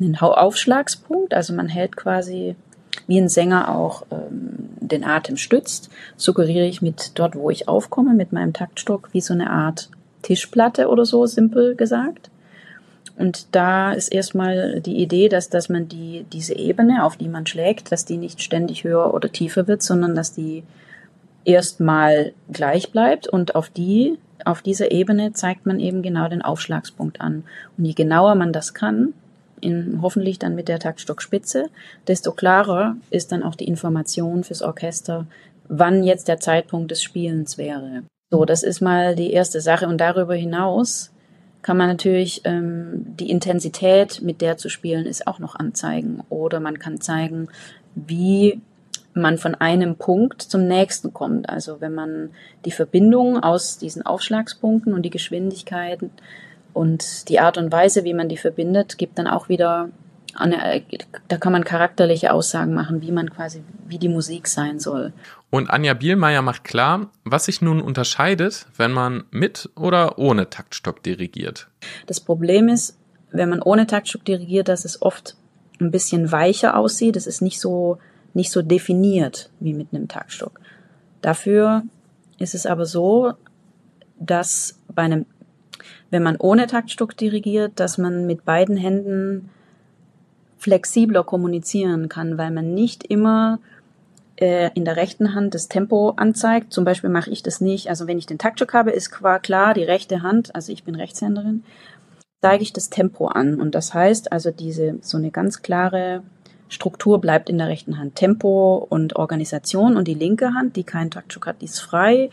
einen 0.00 0.16
Aufschlagspunkt. 0.16 1.34
Also 1.34 1.54
man 1.54 1.68
hält 1.68 1.96
quasi 1.96 2.56
wie 3.06 3.18
ein 3.18 3.28
Sänger 3.28 3.74
auch 3.74 4.06
ähm, 4.10 4.70
den 4.80 5.04
Atem 5.04 5.36
stützt, 5.36 5.90
suggeriere 6.16 6.66
ich 6.66 6.82
mit 6.82 7.12
dort, 7.18 7.36
wo 7.36 7.50
ich 7.50 7.68
aufkomme, 7.68 8.14
mit 8.14 8.32
meinem 8.32 8.52
Taktstock, 8.52 9.10
wie 9.12 9.20
so 9.20 9.34
eine 9.34 9.50
Art 9.50 9.90
Tischplatte 10.22 10.88
oder 10.88 11.04
so, 11.04 11.26
simpel 11.26 11.76
gesagt. 11.76 12.30
Und 13.18 13.54
da 13.54 13.92
ist 13.92 14.08
erstmal 14.08 14.80
die 14.80 14.96
Idee, 14.96 15.28
dass, 15.28 15.48
dass 15.48 15.68
man 15.68 15.88
die, 15.88 16.26
diese 16.32 16.54
Ebene, 16.54 17.04
auf 17.04 17.16
die 17.16 17.28
man 17.28 17.46
schlägt, 17.46 17.90
dass 17.90 18.04
die 18.04 18.18
nicht 18.18 18.42
ständig 18.42 18.84
höher 18.84 19.14
oder 19.14 19.32
tiefer 19.32 19.66
wird, 19.66 19.82
sondern 19.82 20.14
dass 20.14 20.32
die 20.32 20.64
erstmal 21.44 22.32
gleich 22.52 22.92
bleibt 22.92 23.26
und 23.28 23.54
auf 23.54 23.70
die, 23.70 24.18
auf 24.44 24.60
dieser 24.60 24.90
Ebene 24.90 25.32
zeigt 25.32 25.64
man 25.64 25.80
eben 25.80 26.02
genau 26.02 26.28
den 26.28 26.42
Aufschlagspunkt 26.42 27.20
an. 27.20 27.44
Und 27.78 27.86
je 27.86 27.94
genauer 27.94 28.34
man 28.34 28.52
das 28.52 28.74
kann, 28.74 29.14
in, 29.60 30.00
hoffentlich 30.02 30.38
dann 30.38 30.54
mit 30.54 30.68
der 30.68 30.78
Taktstockspitze, 30.78 31.66
desto 32.06 32.32
klarer 32.32 32.96
ist 33.10 33.32
dann 33.32 33.42
auch 33.42 33.54
die 33.54 33.68
Information 33.68 34.44
fürs 34.44 34.60
Orchester, 34.60 35.26
wann 35.68 36.02
jetzt 36.02 36.28
der 36.28 36.38
Zeitpunkt 36.38 36.90
des 36.90 37.02
Spielens 37.02 37.56
wäre. 37.56 38.02
So, 38.30 38.44
das 38.44 38.62
ist 38.62 38.80
mal 38.80 39.14
die 39.14 39.32
erste 39.32 39.60
Sache. 39.60 39.86
Und 39.86 39.98
darüber 39.98 40.34
hinaus 40.34 41.12
kann 41.66 41.78
man 41.78 41.88
natürlich 41.88 42.42
ähm, 42.44 43.04
die 43.18 43.28
Intensität, 43.28 44.22
mit 44.22 44.40
der 44.40 44.56
zu 44.56 44.68
spielen 44.68 45.04
ist, 45.04 45.26
auch 45.26 45.40
noch 45.40 45.56
anzeigen. 45.56 46.22
Oder 46.28 46.60
man 46.60 46.78
kann 46.78 47.00
zeigen, 47.00 47.48
wie 47.96 48.60
man 49.14 49.36
von 49.36 49.56
einem 49.56 49.96
Punkt 49.96 50.42
zum 50.42 50.68
nächsten 50.68 51.12
kommt. 51.12 51.48
Also 51.48 51.80
wenn 51.80 51.92
man 51.92 52.30
die 52.64 52.70
Verbindung 52.70 53.42
aus 53.42 53.78
diesen 53.78 54.06
Aufschlagspunkten 54.06 54.94
und 54.94 55.02
die 55.02 55.10
Geschwindigkeiten 55.10 56.12
und 56.72 57.28
die 57.28 57.40
Art 57.40 57.58
und 57.58 57.72
Weise, 57.72 58.04
wie 58.04 58.14
man 58.14 58.28
die 58.28 58.36
verbindet, 58.36 58.96
gibt 58.96 59.18
dann 59.18 59.26
auch 59.26 59.48
wieder 59.48 59.88
eine, 60.36 60.82
da 61.28 61.36
kann 61.36 61.52
man 61.52 61.64
charakterliche 61.64 62.32
Aussagen 62.32 62.74
machen, 62.74 63.02
wie 63.02 63.12
man 63.12 63.30
quasi, 63.30 63.62
wie 63.86 63.98
die 63.98 64.08
Musik 64.08 64.48
sein 64.48 64.78
soll. 64.78 65.12
Und 65.50 65.70
Anja 65.70 65.94
Bielmeier 65.94 66.42
macht 66.42 66.64
klar, 66.64 67.10
was 67.24 67.46
sich 67.46 67.62
nun 67.62 67.80
unterscheidet, 67.80 68.66
wenn 68.76 68.92
man 68.92 69.24
mit 69.30 69.70
oder 69.76 70.18
ohne 70.18 70.50
Taktstock 70.50 71.02
dirigiert. 71.02 71.68
Das 72.06 72.20
Problem 72.20 72.68
ist, 72.68 72.98
wenn 73.30 73.48
man 73.48 73.62
ohne 73.62 73.86
Taktstock 73.86 74.24
dirigiert, 74.24 74.68
dass 74.68 74.84
es 74.84 75.02
oft 75.02 75.36
ein 75.80 75.90
bisschen 75.90 76.32
weicher 76.32 76.76
aussieht. 76.76 77.16
Es 77.16 77.26
ist 77.26 77.42
nicht 77.42 77.60
so, 77.60 77.98
nicht 78.34 78.50
so 78.50 78.62
definiert 78.62 79.50
wie 79.60 79.74
mit 79.74 79.88
einem 79.92 80.08
Taktstock. 80.08 80.60
Dafür 81.22 81.82
ist 82.38 82.54
es 82.54 82.66
aber 82.66 82.86
so, 82.86 83.32
dass 84.18 84.80
bei 84.88 85.02
einem 85.02 85.26
wenn 86.10 86.22
man 86.22 86.36
ohne 86.36 86.66
Taktstock 86.66 87.16
dirigiert, 87.16 87.72
dass 87.76 87.98
man 87.98 88.26
mit 88.26 88.44
beiden 88.44 88.76
Händen 88.76 89.50
flexibler 90.58 91.22
kommunizieren 91.24 92.08
kann, 92.08 92.38
weil 92.38 92.50
man 92.50 92.74
nicht 92.74 93.04
immer 93.04 93.58
äh, 94.36 94.70
in 94.74 94.84
der 94.84 94.96
rechten 94.96 95.34
Hand 95.34 95.54
das 95.54 95.68
Tempo 95.68 96.10
anzeigt. 96.10 96.72
Zum 96.72 96.84
Beispiel 96.84 97.10
mache 97.10 97.30
ich 97.30 97.42
das 97.42 97.60
nicht. 97.60 97.88
Also 97.88 98.06
wenn 98.06 98.18
ich 98.18 98.26
den 98.26 98.38
Taktstock 98.38 98.74
habe, 98.74 98.90
ist 98.90 99.10
klar 99.10 99.74
die 99.74 99.84
rechte 99.84 100.22
Hand, 100.22 100.54
also 100.54 100.72
ich 100.72 100.84
bin 100.84 100.94
Rechtshänderin, 100.94 101.64
zeige 102.42 102.62
ich 102.62 102.72
das 102.72 102.90
Tempo 102.90 103.28
an. 103.28 103.60
Und 103.60 103.74
das 103.74 103.94
heißt 103.94 104.32
also 104.32 104.50
diese 104.50 104.98
so 105.00 105.16
eine 105.16 105.30
ganz 105.30 105.62
klare 105.62 106.22
Struktur 106.68 107.20
bleibt 107.20 107.48
in 107.48 107.58
der 107.58 107.68
rechten 107.68 107.98
Hand. 107.98 108.16
Tempo 108.16 108.86
und 108.88 109.16
Organisation 109.16 109.96
und 109.96 110.08
die 110.08 110.14
linke 110.14 110.54
Hand, 110.54 110.76
die 110.76 110.84
keinen 110.84 111.10
Taktstock 111.10 111.46
hat, 111.46 111.60
die 111.60 111.66
ist 111.66 111.80
frei, 111.80 112.30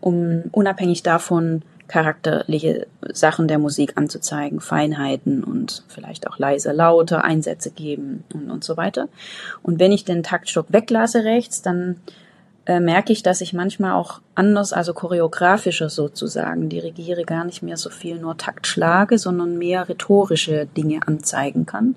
um 0.00 0.44
unabhängig 0.52 1.02
davon 1.02 1.62
charakterliche 1.88 2.86
Sachen 3.12 3.48
der 3.48 3.58
Musik 3.58 3.92
anzuzeigen, 3.96 4.60
Feinheiten 4.60 5.44
und 5.44 5.84
vielleicht 5.88 6.26
auch 6.26 6.38
leise, 6.38 6.72
lauter 6.72 7.24
Einsätze 7.24 7.70
geben 7.70 8.24
und, 8.34 8.50
und 8.50 8.64
so 8.64 8.76
weiter. 8.76 9.08
Und 9.62 9.78
wenn 9.78 9.92
ich 9.92 10.04
den 10.04 10.22
Taktstock 10.22 10.66
weglasse 10.70 11.24
rechts, 11.24 11.62
dann 11.62 11.96
äh, 12.66 12.80
merke 12.80 13.12
ich, 13.12 13.22
dass 13.22 13.40
ich 13.40 13.52
manchmal 13.52 13.92
auch 13.92 14.20
anders, 14.34 14.72
also 14.72 14.92
choreografischer 14.92 15.88
sozusagen, 15.88 16.68
dirigiere, 16.68 17.24
gar 17.24 17.44
nicht 17.44 17.62
mehr 17.62 17.76
so 17.76 17.90
viel 17.90 18.18
nur 18.18 18.36
Takt 18.36 18.66
schlage, 18.66 19.18
sondern 19.18 19.56
mehr 19.56 19.88
rhetorische 19.88 20.66
Dinge 20.76 21.06
anzeigen 21.06 21.64
kann, 21.64 21.94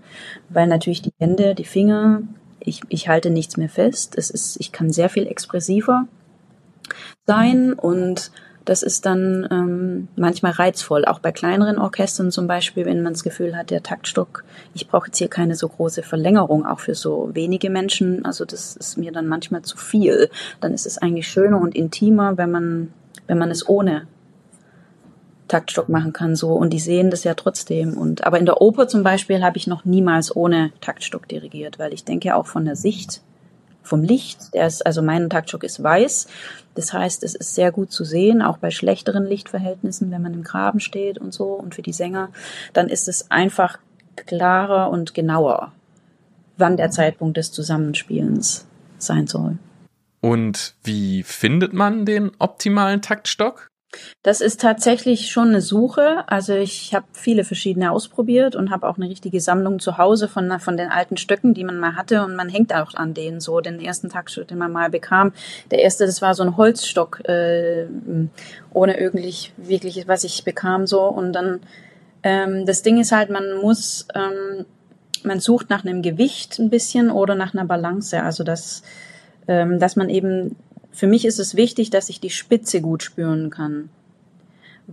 weil 0.49 0.67
natürlich 0.67 1.01
die 1.01 1.13
Hände, 1.19 1.55
die 1.55 1.65
Finger, 1.65 2.21
ich, 2.59 2.81
ich 2.89 3.07
halte 3.07 3.31
nichts 3.31 3.57
mehr 3.57 3.69
fest. 3.69 4.15
Es 4.17 4.29
ist, 4.29 4.57
ich 4.59 4.71
kann 4.71 4.91
sehr 4.91 5.09
viel 5.09 5.25
expressiver 5.25 6.07
sein 7.25 7.73
und 7.73 8.31
das 8.65 8.83
ist 8.83 9.05
dann 9.05 9.47
ähm, 9.51 10.07
manchmal 10.15 10.51
reizvoll, 10.51 11.05
auch 11.05 11.19
bei 11.19 11.31
kleineren 11.31 11.77
Orchestern 11.77 12.31
zum 12.31 12.47
Beispiel, 12.47 12.85
wenn 12.85 13.01
man 13.01 13.13
das 13.13 13.23
Gefühl 13.23 13.55
hat, 13.55 13.71
der 13.71 13.83
Taktstock, 13.83 14.43
ich 14.73 14.87
brauche 14.87 15.07
jetzt 15.07 15.17
hier 15.17 15.27
keine 15.27 15.55
so 15.55 15.67
große 15.67 16.03
Verlängerung, 16.03 16.65
auch 16.65 16.79
für 16.79 16.95
so 16.95 17.29
wenige 17.33 17.69
Menschen. 17.69 18.25
Also 18.25 18.45
das 18.45 18.75
ist 18.75 18.97
mir 18.97 19.11
dann 19.11 19.27
manchmal 19.27 19.61
zu 19.61 19.77
viel. 19.77 20.29
Dann 20.61 20.73
ist 20.73 20.85
es 20.85 20.97
eigentlich 20.97 21.27
schöner 21.27 21.59
und 21.59 21.75
intimer, 21.75 22.37
wenn 22.37 22.51
man, 22.51 22.93
wenn 23.27 23.37
man 23.37 23.51
es 23.51 23.67
ohne 23.67 24.07
Taktstock 25.47 25.89
machen 25.89 26.13
kann 26.13 26.35
so 26.35 26.53
und 26.53 26.71
die 26.71 26.79
sehen 26.79 27.09
das 27.09 27.23
ja 27.23 27.33
trotzdem 27.33 27.97
und 27.97 28.23
aber 28.23 28.37
in 28.37 28.45
der 28.45 28.61
Oper 28.61 28.87
zum 28.87 29.01
Beispiel 29.01 29.43
habe 29.43 29.57
ich 29.57 29.65
noch 29.65 29.83
niemals 29.83 30.35
ohne 30.35 30.71
Taktstock 30.79 31.27
dirigiert, 31.27 31.79
weil 31.79 31.91
ich 31.91 32.05
denke 32.05 32.35
auch 32.35 32.45
von 32.45 32.65
der 32.65 32.75
Sicht 32.75 33.23
vom 33.89 34.03
Licht. 34.03 34.53
Der 34.53 34.67
ist, 34.67 34.85
also 34.85 35.01
mein 35.01 35.29
Taktstock 35.29 35.63
ist 35.63 35.83
weiß. 35.83 36.27
Das 36.75 36.93
heißt, 36.93 37.23
es 37.23 37.35
ist 37.35 37.55
sehr 37.55 37.71
gut 37.71 37.91
zu 37.91 38.05
sehen, 38.05 38.41
auch 38.41 38.57
bei 38.57 38.71
schlechteren 38.71 39.25
Lichtverhältnissen, 39.25 40.11
wenn 40.11 40.21
man 40.21 40.33
im 40.33 40.43
Graben 40.43 40.79
steht 40.79 41.17
und 41.17 41.33
so. 41.33 41.47
Und 41.53 41.75
für 41.75 41.81
die 41.81 41.93
Sänger, 41.93 42.29
dann 42.73 42.87
ist 42.87 43.07
es 43.07 43.29
einfach 43.31 43.79
klarer 44.15 44.89
und 44.89 45.13
genauer, 45.13 45.73
wann 46.57 46.77
der 46.77 46.91
Zeitpunkt 46.91 47.37
des 47.37 47.51
Zusammenspielens 47.51 48.65
sein 48.97 49.27
soll. 49.27 49.57
Und 50.21 50.75
wie 50.83 51.23
findet 51.23 51.73
man 51.73 52.05
den 52.05 52.31
optimalen 52.39 53.01
Taktstock? 53.01 53.68
Das 54.21 54.39
ist 54.41 54.61
tatsächlich 54.61 55.31
schon 55.31 55.49
eine 55.49 55.61
Suche. 55.61 56.23
Also 56.27 56.53
ich 56.53 56.93
habe 56.93 57.07
viele 57.11 57.43
verschiedene 57.43 57.91
ausprobiert 57.91 58.55
und 58.55 58.69
habe 58.69 58.87
auch 58.87 58.97
eine 58.97 59.09
richtige 59.09 59.41
Sammlung 59.41 59.79
zu 59.79 59.97
Hause 59.97 60.27
von, 60.27 60.59
von 60.59 60.77
den 60.77 60.89
alten 60.89 61.17
Stöcken, 61.17 61.53
die 61.53 61.63
man 61.63 61.79
mal 61.79 61.95
hatte 61.95 62.23
und 62.23 62.35
man 62.35 62.49
hängt 62.49 62.73
auch 62.73 62.93
an 62.93 63.13
denen 63.13 63.39
so. 63.39 63.59
Den 63.61 63.79
ersten 63.79 64.09
Taktstock, 64.09 64.47
den 64.47 64.59
man 64.59 64.71
mal 64.71 64.89
bekam, 64.89 65.33
der 65.71 65.79
erste, 65.79 66.05
das 66.05 66.21
war 66.21 66.35
so 66.35 66.43
ein 66.43 66.55
Holzstock 66.57 67.27
äh, 67.27 67.87
ohne 68.71 68.99
irgendwie 68.99 69.33
wirklich, 69.57 70.07
was 70.07 70.23
ich 70.23 70.43
bekam 70.43 70.85
so. 70.85 71.01
Und 71.01 71.33
dann 71.33 71.61
ähm, 72.23 72.65
das 72.65 72.81
Ding 72.81 72.99
ist 72.99 73.11
halt, 73.11 73.29
man 73.29 73.57
muss, 73.61 74.07
ähm, 74.13 74.65
man 75.23 75.39
sucht 75.39 75.69
nach 75.69 75.83
einem 75.83 76.01
Gewicht 76.01 76.59
ein 76.59 76.69
bisschen 76.69 77.11
oder 77.11 77.35
nach 77.35 77.53
einer 77.53 77.65
Balance. 77.65 78.21
Also 78.21 78.43
dass, 78.43 78.83
ähm, 79.47 79.79
dass 79.79 79.95
man 79.95 80.09
eben 80.09 80.55
für 80.91 81.07
mich 81.07 81.25
ist 81.25 81.39
es 81.39 81.55
wichtig, 81.55 81.89
dass 81.89 82.09
ich 82.09 82.19
die 82.19 82.29
Spitze 82.29 82.81
gut 82.81 83.03
spüren 83.03 83.49
kann. 83.49 83.89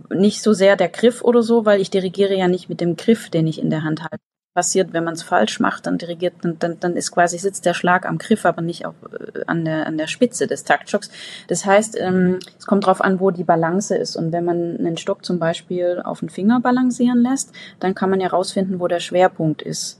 Nicht 0.09 0.41
so 0.41 0.53
sehr 0.53 0.75
der 0.75 0.89
Griff 0.89 1.23
oder 1.23 1.41
so, 1.41 1.65
weil 1.65 1.81
ich 1.81 1.89
dirigiere 1.89 2.35
ja 2.35 2.47
nicht 2.47 2.69
mit 2.69 2.81
dem 2.81 2.95
Griff, 2.95 3.29
den 3.29 3.47
ich 3.47 3.59
in 3.59 3.69
der 3.69 3.83
Hand 3.83 4.01
halte. 4.01 4.19
passiert, 4.53 4.91
wenn 4.91 5.03
man 5.03 5.13
es 5.13 5.21
falsch 5.21 5.59
macht, 5.59 5.85
dann 5.85 5.99
dirigiert, 5.99 6.33
dann, 6.41 6.57
dann, 6.57 6.79
dann 6.79 6.95
ist 6.95 7.11
quasi 7.11 7.37
sitzt 7.37 7.65
der 7.65 7.75
Schlag 7.75 8.07
am 8.07 8.17
Griff, 8.17 8.43
aber 8.43 8.63
nicht 8.63 8.87
auch 8.87 8.95
äh, 9.11 9.43
an 9.45 9.65
der 9.65 9.85
an 9.85 9.97
der 9.99 10.07
Spitze 10.07 10.47
des 10.47 10.63
Taktstocks. 10.63 11.11
Das 11.47 11.65
heißt, 11.65 11.95
ähm, 11.99 12.39
es 12.57 12.65
kommt 12.65 12.85
darauf 12.85 13.01
an, 13.01 13.19
wo 13.19 13.29
die 13.29 13.43
Balance 13.43 13.95
ist. 13.95 14.15
Und 14.15 14.31
wenn 14.31 14.45
man 14.45 14.77
einen 14.77 14.97
Stock 14.97 15.23
zum 15.23 15.37
Beispiel 15.37 16.01
auf 16.03 16.21
den 16.21 16.29
Finger 16.29 16.59
balancieren 16.59 17.21
lässt, 17.21 17.51
dann 17.79 17.93
kann 17.93 18.09
man 18.09 18.19
ja 18.19 18.29
rausfinden, 18.29 18.79
wo 18.79 18.87
der 18.87 18.99
Schwerpunkt 18.99 19.61
ist. 19.61 19.99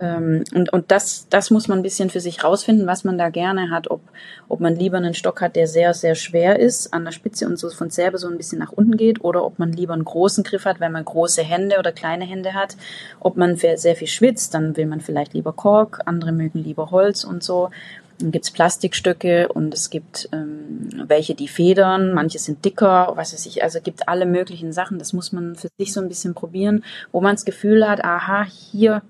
Ähm, 0.00 0.42
und 0.52 0.72
und 0.72 0.90
das, 0.90 1.28
das 1.28 1.50
muss 1.50 1.68
man 1.68 1.78
ein 1.78 1.82
bisschen 1.82 2.10
für 2.10 2.18
sich 2.18 2.42
rausfinden, 2.42 2.86
was 2.86 3.04
man 3.04 3.16
da 3.16 3.28
gerne 3.28 3.70
hat. 3.70 3.90
Ob, 3.90 4.00
ob 4.48 4.60
man 4.60 4.74
lieber 4.74 4.96
einen 4.96 5.14
Stock 5.14 5.40
hat, 5.40 5.54
der 5.54 5.68
sehr, 5.68 5.94
sehr 5.94 6.16
schwer 6.16 6.58
ist 6.58 6.92
an 6.92 7.04
der 7.04 7.12
Spitze 7.12 7.46
und 7.46 7.58
so 7.58 7.70
von 7.70 7.90
selber 7.90 8.18
so 8.18 8.28
ein 8.28 8.36
bisschen 8.36 8.58
nach 8.58 8.72
unten 8.72 8.96
geht, 8.96 9.22
oder 9.22 9.44
ob 9.44 9.58
man 9.60 9.72
lieber 9.72 9.94
einen 9.94 10.04
großen 10.04 10.42
Griff 10.42 10.64
hat, 10.64 10.80
wenn 10.80 10.92
man 10.92 11.04
große 11.04 11.42
Hände 11.42 11.78
oder 11.78 11.92
kleine 11.92 12.24
Hände 12.24 12.54
hat. 12.54 12.76
Ob 13.20 13.36
man 13.36 13.56
sehr 13.56 13.96
viel 13.96 14.08
schwitzt, 14.08 14.54
dann 14.54 14.76
will 14.76 14.86
man 14.86 15.00
vielleicht 15.00 15.32
lieber 15.32 15.52
Kork, 15.52 16.00
andere 16.06 16.32
mögen 16.32 16.58
lieber 16.62 16.90
Holz 16.90 17.22
und 17.22 17.44
so. 17.44 17.70
Dann 18.18 18.30
gibt's 18.30 18.50
Plastikstücke 18.50 19.48
und 19.48 19.74
es 19.74 19.90
gibt 19.90 20.28
ähm, 20.32 21.04
welche, 21.08 21.34
die 21.34 21.48
federn, 21.48 22.12
manche 22.12 22.38
sind 22.38 22.64
dicker, 22.64 23.12
was 23.16 23.32
weiß 23.32 23.46
ich, 23.46 23.62
also 23.62 23.80
gibt 23.80 24.08
alle 24.08 24.26
möglichen 24.26 24.72
Sachen. 24.72 24.98
Das 24.98 25.12
muss 25.12 25.32
man 25.32 25.56
für 25.56 25.68
sich 25.78 25.92
so 25.92 26.00
ein 26.00 26.08
bisschen 26.08 26.34
probieren, 26.34 26.84
wo 27.12 27.20
man 27.20 27.34
das 27.34 27.44
Gefühl 27.44 27.88
hat, 27.88 28.04
aha, 28.04 28.44
hier 28.44 29.02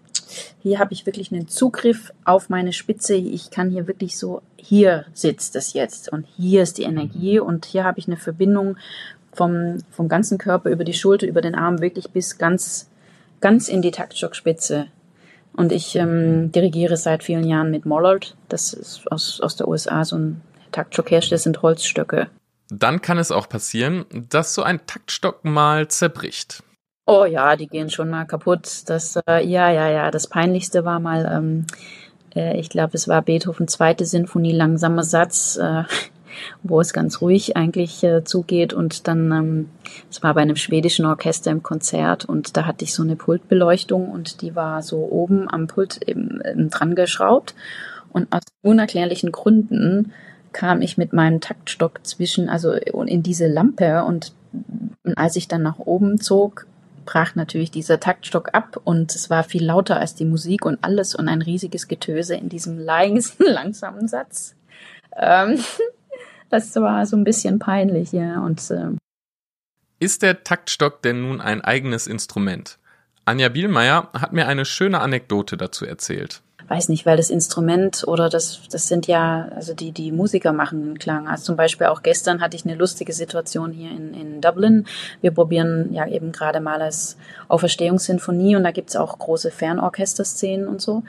hier 0.63 0.79
habe 0.79 0.93
ich 0.93 1.07
wirklich 1.07 1.33
einen 1.33 1.49
Zugriff 1.49 2.13
auf 2.25 2.49
meine 2.49 2.73
Spitze. 2.73 3.15
Ich 3.15 3.51
kann 3.51 3.71
hier 3.71 3.87
wirklich 3.87 4.17
so, 4.17 4.43
hier 4.57 5.05
sitzt 5.13 5.57
es 5.57 5.73
jetzt 5.73 6.11
und 6.11 6.27
hier 6.37 6.63
ist 6.63 6.79
die 6.79 6.85
Energie 6.85 7.39
und 7.39 7.67
hier 7.67 7.85
habe 7.85 7.99
ich 7.99 8.07
eine 8.07 8.17
Verbindung 8.17 8.77
vom, 9.33 9.79
vom 9.91 10.09
ganzen 10.09 10.39
Körper 10.39 10.71
über 10.71 10.85
die 10.85 10.95
Schulter, 10.95 11.27
über 11.27 11.41
den 11.41 11.55
Arm 11.55 11.81
wirklich 11.81 12.11
bis 12.11 12.39
ganz, 12.39 12.89
ganz 13.41 13.69
in 13.69 13.83
die 13.83 13.91
Taktstockspitze. 13.91 14.87
Und 15.57 15.73
ich 15.73 15.95
ähm, 15.97 16.51
dirigiere 16.51 16.97
seit 16.97 17.23
vielen 17.23 17.47
Jahren 17.47 17.71
mit 17.71 17.87
Mollard. 17.87 18.37
Das 18.49 18.73
ist 18.73 19.11
aus, 19.11 19.41
aus 19.41 19.57
der 19.57 19.69
USA 19.69 20.05
so 20.05 20.17
ein 20.17 20.41
Taktstockhersteller, 20.73 21.39
sind 21.39 21.63
Holzstöcke. 21.63 22.29
Dann 22.71 23.01
kann 23.01 23.19
es 23.19 23.31
auch 23.31 23.49
passieren, 23.49 24.05
dass 24.11 24.55
so 24.55 24.63
ein 24.63 24.85
Taktstock 24.87 25.45
mal 25.45 25.89
zerbricht. 25.89 26.63
Oh 27.07 27.25
ja, 27.25 27.57
die 27.57 27.69
gehen 27.69 27.91
schon 27.91 28.11
mal 28.11 28.25
kaputt. 28.25 28.83
Das, 28.87 29.17
äh, 29.29 29.47
ja, 29.47 29.71
ja, 29.71 29.89
ja. 29.91 30.11
Das 30.11 30.27
Peinlichste 30.27 30.85
war 30.85 31.01
mal, 31.01 31.31
ähm, 31.31 31.67
äh, 32.35 32.59
ich 32.59 32.71
glaube, 32.71 32.95
es 32.95 33.07
war 33.07 33.23
Beethoven 33.23 33.69
zweite 33.69 34.07
Sinfonie, 34.07 34.53
langsamer 34.53 35.05
Satz, 35.05 35.57
äh, 35.57 35.85
wo 36.63 36.81
es 36.81 36.93
ganz 36.93 37.21
ruhig 37.21 37.57
eigentlich 37.57 38.03
äh, 38.03 38.25
zugeht. 38.25 38.73
Und 38.73 39.09
dann, 39.09 39.33
ähm, 39.33 39.69
es 40.11 40.23
war 40.23 40.35
bei 40.35 40.43
einem 40.43 40.57
schwedischen 40.57 41.07
Orchester 41.07 41.51
im 41.51 41.63
Konzert 41.63 42.25
und 42.25 42.57
da 42.57 42.67
hatte 42.67 42.85
ich 42.85 42.95
so 42.95 43.03
eine 43.03 43.17
Pultbeleuchtung 43.17 44.11
und 44.11 44.43
die 44.43 44.55
war 44.55 44.83
so 44.83 44.99
oben 44.99 45.51
am 45.51 45.67
Pult 45.67 46.01
eben, 46.07 46.41
eben 46.45 46.71
dran 46.71 46.95
geschraubt. 46.95 47.55
Und 48.13 48.33
aus 48.33 48.43
unerklärlichen 48.63 49.33
Gründen 49.33 50.13
kam 50.53 50.83
ich 50.83 50.97
mit 50.97 51.13
meinem 51.13 51.41
Taktstock 51.41 52.07
zwischen, 52.07 52.49
also 52.49 52.73
in 52.73 53.23
diese 53.23 53.49
Lampe 53.49 54.05
und 54.05 54.33
als 55.17 55.37
ich 55.37 55.49
dann 55.49 55.63
nach 55.63 55.81
oben 55.81 56.21
zog, 56.21 56.67
brach 57.05 57.35
natürlich 57.35 57.71
dieser 57.71 58.01
Taktstock 58.01 58.55
ab 58.55 58.81
und 58.83 59.15
es 59.15 59.31
war 59.31 59.45
viel 59.45 59.65
lauter 59.65 59.99
als 59.99 60.15
die 60.15 60.25
Musik 60.25 60.65
und 60.65 60.83
alles 60.83 61.15
und 61.15 61.29
ein 61.29 61.43
riesiges 61.43 61.89
Getöse 61.89 62.35
in 62.35 62.49
diesem 62.49 62.79
langsamen 63.39 64.09
Satz. 64.09 64.55
Ähm, 65.17 65.59
das 66.55 66.75
war 66.77 67.05
so 67.07 67.17
ein 67.17 67.25
bisschen 67.25 67.59
peinlich, 67.59 68.13
ja. 68.13 68.41
Und 68.41 68.71
ähm, 68.71 68.99
ist 69.99 70.23
der 70.23 70.45
Taktstock 70.45 71.03
denn 71.03 71.23
nun 71.23 71.41
ein 71.41 71.61
eigenes 71.61 72.07
Instrument? 72.07 72.79
Anja 73.25 73.49
Bielmeier 73.49 74.11
hat 74.13 74.33
mir 74.33 74.47
eine 74.47 74.65
schöne 74.65 75.01
Anekdote 75.01 75.57
dazu 75.57 75.87
erzählt 75.87 76.43
weiß 76.69 76.89
nicht, 76.89 77.07
weil 77.07 77.17
das 77.17 77.31
Instrument 77.31 78.05
oder 78.07 78.29
das, 78.29 78.61
das 78.71 78.89
sind 78.89 79.07
ja, 79.07 79.49
also 79.55 79.75
die, 79.75 79.93
die 79.93 80.13
Musiker 80.13 80.53
machen 80.53 80.83
den 80.85 80.99
Klang. 80.99 81.29
Also 81.29 81.45
zum 81.45 81.57
Beispiel 81.57 81.89
auch 81.89 82.03
gestern 82.03 82.41
hatte 82.41 82.57
ich 82.57 82.65
eine 82.65 82.75
lustige 82.75 83.13
Situation 83.13 83.73
hier 83.73 83.91
in, 83.91 84.15
in 84.15 84.41
Dublin. 84.41 84.87
Wir 85.21 85.31
probieren 85.31 85.93
ja 85.93 86.07
eben 86.07 86.33
gerade 86.33 86.61
mal 86.61 86.81
als 86.81 87.17
Auferstehungssinfonie 87.49 88.57
und 88.57 88.65
da 88.65 88.71
gibt's 88.71 88.97
auch 88.97 89.19
große 89.19 89.51
Fernorchesterszenen 89.51 90.69
und 90.69 90.81
so. 90.81 91.03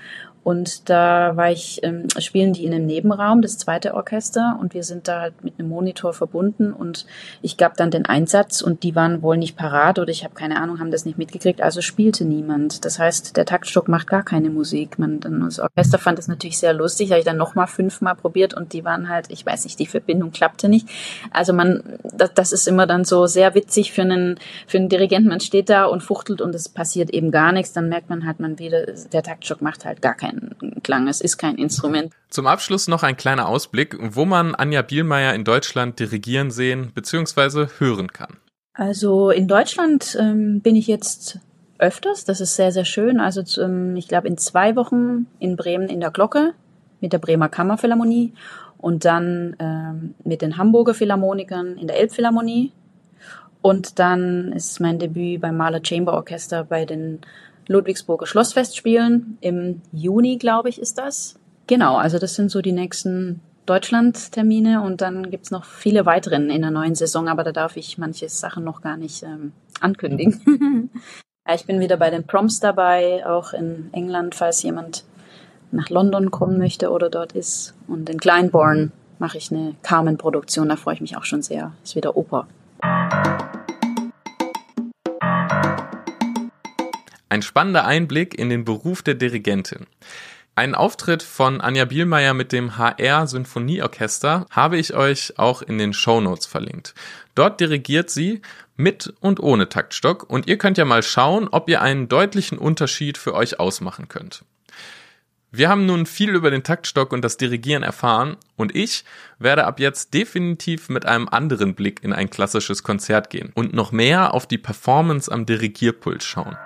Und 0.46 0.92
da 0.92 1.36
war 1.36 1.52
ich, 1.52 1.80
ähm, 1.82 2.08
spielen 2.20 2.54
die 2.54 2.66
in 2.66 2.74
einem 2.74 2.86
Nebenraum, 2.86 3.42
das 3.42 3.58
zweite 3.58 3.96
Orchester, 3.96 4.60
und 4.62 4.76
wir 4.76 4.84
sind 4.84 5.08
da 5.08 5.22
halt 5.22 5.44
mit 5.44 5.56
einem 5.58 5.70
Monitor 5.70 6.14
verbunden 6.14 6.72
und 6.72 7.08
ich 7.42 7.58
gab 7.58 7.78
dann 7.78 7.90
den 7.90 8.06
Einsatz 8.06 8.62
und 8.62 8.84
die 8.84 8.96
waren 8.96 9.24
wohl 9.24 9.38
nicht 9.38 9.58
parat 9.58 9.98
oder 9.98 10.12
ich 10.12 10.24
habe 10.24 10.36
keine 10.36 10.62
Ahnung, 10.62 10.80
haben 10.80 10.92
das 10.92 11.04
nicht 11.04 11.18
mitgekriegt, 11.18 11.62
also 11.62 11.82
spielte 11.82 12.26
niemand. 12.26 12.86
Das 12.86 13.00
heißt, 13.00 13.36
der 13.38 13.46
Taktstock 13.48 13.88
macht 13.88 14.06
gar 14.06 14.22
keine 14.22 14.52
Musik. 14.52 15.00
Man, 15.00 15.20
das 15.20 15.60
Orchester 15.60 15.98
fand 15.98 16.20
das 16.20 16.28
natürlich 16.28 16.60
sehr 16.60 16.74
lustig, 16.74 17.10
habe 17.10 17.18
ich 17.18 17.26
dann 17.26 17.38
nochmal 17.38 17.66
fünfmal 17.66 18.14
probiert 18.14 18.54
und 18.54 18.74
die 18.74 18.86
waren 18.86 19.10
halt, 19.10 19.32
ich 19.32 19.44
weiß 19.44 19.64
nicht, 19.64 19.80
die 19.80 19.88
Verbindung 19.88 20.30
klappte 20.30 20.70
nicht. 20.70 20.88
Also 21.32 21.54
man, 21.54 21.82
das, 22.16 22.36
das 22.36 22.52
ist 22.52 22.68
immer 22.68 22.86
dann 22.86 23.04
so 23.04 23.26
sehr 23.26 23.56
witzig 23.56 23.94
für 23.94 24.04
einen, 24.04 24.38
für 24.68 24.78
einen 24.78 24.90
Dirigenten. 24.90 25.30
Man 25.30 25.40
steht 25.40 25.72
da 25.72 25.86
und 25.86 26.04
fuchtelt 26.04 26.40
und 26.40 26.54
es 26.54 26.70
passiert 26.70 27.10
eben 27.10 27.32
gar 27.32 27.52
nichts, 27.52 27.74
dann 27.74 27.90
merkt 27.90 28.12
man 28.12 28.28
halt, 28.28 28.40
man 28.40 28.60
wieder, 28.60 28.86
der 29.12 29.24
Taktstock 29.24 29.64
macht 29.64 29.86
halt 29.86 30.04
gar 30.04 30.14
keinen 30.14 30.35
keinen 30.36 30.84
Klang, 30.84 31.08
es 31.08 31.22
ist 31.22 31.38
kein 31.38 31.56
Instrument. 31.56 32.14
Zum 32.30 32.48
Abschluss 32.48 32.88
noch 32.88 33.04
ein 33.04 33.18
kleiner 33.18 33.48
Ausblick, 33.48 33.98
wo 34.00 34.26
man 34.26 34.56
Anja 34.56 34.82
Bielmeier 34.82 35.34
in 35.34 35.44
Deutschland 35.44 36.00
dirigieren 36.00 36.52
sehen 36.52 36.92
bzw. 36.94 37.68
hören 37.80 38.12
kann. 38.12 38.38
Also 38.74 39.30
in 39.30 39.48
Deutschland 39.48 40.18
ähm, 40.20 40.62
bin 40.62 40.76
ich 40.76 40.88
jetzt 40.88 41.40
öfters, 41.78 42.26
das 42.26 42.42
ist 42.42 42.56
sehr, 42.56 42.72
sehr 42.72 42.86
schön. 42.86 43.20
Also 43.20 43.42
ähm, 43.62 43.96
ich 43.96 44.08
glaube 44.08 44.28
in 44.28 44.38
zwei 44.38 44.76
Wochen 44.76 45.28
in 45.40 45.56
Bremen 45.56 45.90
in 45.90 46.00
der 46.00 46.12
Glocke 46.12 46.54
mit 47.00 47.14
der 47.14 47.20
Bremer 47.20 47.50
Kammerphilharmonie 47.50 48.34
und 48.78 49.06
dann 49.06 49.56
ähm, 49.60 50.16
mit 50.24 50.42
den 50.42 50.58
Hamburger 50.58 50.94
Philharmonikern 50.94 51.78
in 51.78 51.88
der 51.88 52.00
Elbphilharmonie. 52.00 52.72
Und 53.62 53.98
dann 53.98 54.52
ist 54.52 54.80
mein 54.80 55.00
Debüt 55.00 55.42
beim 55.42 55.58
Mahler 55.58 55.82
Chamber 55.84 56.14
Orchester 56.14 56.66
bei 56.66 56.86
den 56.86 57.22
Ludwigsburger 57.68 58.26
Schlossfestspielen. 58.26 59.38
Im 59.42 59.82
Juni, 59.92 60.38
glaube 60.38 60.70
ich, 60.70 60.80
ist 60.80 60.98
das. 60.98 61.40
Genau, 61.68 61.98
also 61.98 62.20
das 62.20 62.36
sind 62.36 62.52
so 62.52 62.62
die 62.62 62.72
nächsten 62.72 63.42
Deutschland-Termine 63.66 64.82
und 64.82 65.02
dann 65.02 65.32
gibt's 65.32 65.52
noch 65.52 65.66
viele 65.66 66.06
weiteren 66.06 66.50
in 66.50 66.62
der 66.62 66.72
neuen 66.72 66.96
Saison, 66.96 67.28
aber 67.28 67.44
da 67.44 67.52
darf 67.52 67.78
ich 67.78 67.98
manche 67.98 68.30
Sachen 68.30 68.64
noch 68.64 68.82
gar 68.82 68.98
nicht 68.98 69.24
ähm, 69.24 69.54
ankündigen. 69.80 70.92
ich 71.54 71.66
bin 71.66 71.80
wieder 71.80 71.98
bei 71.98 72.12
den 72.12 72.26
Proms 72.26 72.60
dabei, 72.60 73.26
auch 73.26 73.54
in 73.54 73.90
England, 73.92 74.36
falls 74.36 74.62
jemand 74.62 75.04
nach 75.72 75.90
London 75.90 76.30
kommen 76.30 76.60
möchte 76.60 76.92
oder 76.92 77.10
dort 77.10 77.34
ist. 77.34 77.74
Und 77.88 78.10
in 78.10 78.20
Kleinborn 78.20 78.92
mache 79.18 79.38
ich 79.38 79.52
eine 79.52 79.76
Carmen-Produktion, 79.82 80.70
da 80.70 80.76
freue 80.76 80.96
ich 80.96 81.02
mich 81.02 81.18
auch 81.18 81.26
schon 81.26 81.42
sehr. 81.42 81.72
Ist 81.84 81.96
wieder 81.96 82.16
Oper. 82.16 82.48
Ein 87.30 87.42
spannender 87.42 87.86
Einblick 87.86 88.38
in 88.38 88.50
den 88.50 88.66
Beruf 88.66 89.02
der 89.02 89.16
Dirigentin. 89.16 89.88
Einen 90.58 90.76
Auftritt 90.76 91.22
von 91.22 91.60
Anja 91.60 91.84
Bielmeier 91.84 92.34
mit 92.34 92.54
dem 92.54 92.78
HR 92.78 93.28
Sinfonieorchester 93.28 94.46
habe 94.52 94.78
ich 94.78 94.94
euch 94.94 95.38
auch 95.38 95.62
in 95.62 95.78
den 95.78 95.92
Show 95.92 96.22
Notes 96.22 96.46
verlinkt. 96.46 96.94
Dort 97.34 97.60
dirigiert 97.60 98.10
sie 98.10 98.42
mit 98.78 99.14
und 99.20 99.42
ohne 99.42 99.68
Taktstock 99.68 100.30
und 100.30 100.48
ihr 100.48 100.58
könnt 100.58 100.78
ja 100.78 100.86
mal 100.86 101.04
schauen, 101.04 101.50
ob 101.50 101.68
ihr 101.68 101.82
einen 101.82 102.08
deutlichen 102.08 102.58
Unterschied 102.58 103.18
für 103.18 103.34
euch 103.34 103.60
ausmachen 103.60 104.08
könnt. 104.08 104.46
Wir 105.52 105.68
haben 105.68 105.86
nun 105.86 106.06
viel 106.06 106.30
über 106.30 106.52
den 106.52 106.64
Taktstock 106.64 107.12
und 107.12 107.22
das 107.22 107.38
Dirigieren 107.38 107.84
erfahren 107.84 108.38
und 108.56 108.76
ich 108.76 109.04
werde 109.40 109.66
ab 109.66 109.80
jetzt 109.80 110.14
definitiv 110.14 110.90
mit 110.90 111.06
einem 111.06 111.28
anderen 111.28 111.76
Blick 111.76 112.04
in 112.04 112.14
ein 112.14 112.30
klassisches 112.30 112.84
Konzert 112.84 113.30
gehen 113.30 113.52
und 113.56 113.74
noch 113.74 113.92
mehr 113.92 114.34
auf 114.34 114.48
die 114.48 114.58
Performance 114.58 115.30
am 115.32 115.46
Dirigierpult 115.46 116.24
schauen. 116.24 116.58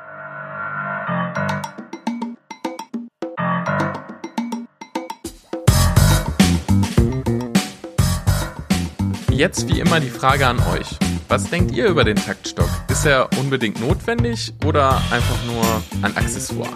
Jetzt 9.39 9.67
wie 9.69 9.80
immer 9.80 10.02
die 10.02 10.10
Frage 10.10 10.45
an 10.47 10.60
euch. 10.73 10.97
Was 11.30 11.49
denkt 11.49 11.71
ihr 11.71 11.86
über 11.86 12.04
den 12.04 12.17
Taktstock? 12.17 12.67
Ist 12.89 13.06
er 13.06 13.30
unbedingt 13.39 13.80
notwendig 13.80 14.54
oder 14.65 15.02
einfach 15.12 15.41
nur 15.45 15.63
ein 16.02 16.17
Accessoire? 16.17 16.73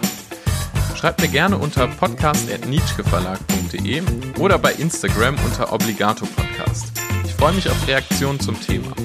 Schreibt 0.96 1.20
mir 1.20 1.28
gerne 1.28 1.58
unter 1.58 1.86
podcast.nietzscheverlag.de 1.86 4.02
oder 4.38 4.58
bei 4.58 4.72
Instagram 4.72 5.36
unter 5.44 5.74
Obligato 5.74 6.24
Podcast. 6.24 6.90
Ich 7.26 7.34
freue 7.34 7.52
mich 7.52 7.68
auf 7.68 7.86
Reaktionen 7.86 8.40
zum 8.40 8.58
Thema. 8.58 8.96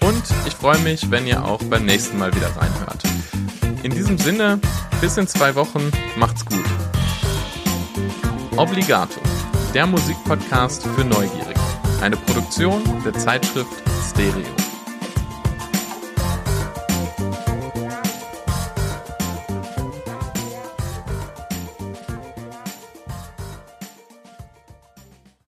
Und 0.00 0.22
ich 0.46 0.54
freue 0.54 0.78
mich, 0.78 1.10
wenn 1.10 1.26
ihr 1.26 1.44
auch 1.44 1.62
beim 1.64 1.84
nächsten 1.84 2.16
Mal 2.16 2.34
wieder 2.34 2.48
reinhört. 2.56 3.02
In 3.82 3.92
diesem 3.92 4.16
Sinne, 4.16 4.58
bis 5.02 5.18
in 5.18 5.26
zwei 5.26 5.54
Wochen, 5.54 5.92
macht's 6.16 6.46
gut. 6.46 6.64
Obligato, 8.56 9.20
der 9.74 9.86
Musikpodcast 9.86 10.84
für 10.96 11.04
Neugierige. 11.04 11.55
Eine 12.00 12.16
Produktion 12.16 12.82
der 13.04 13.14
Zeitschrift 13.14 13.82
Stereo. 14.10 14.65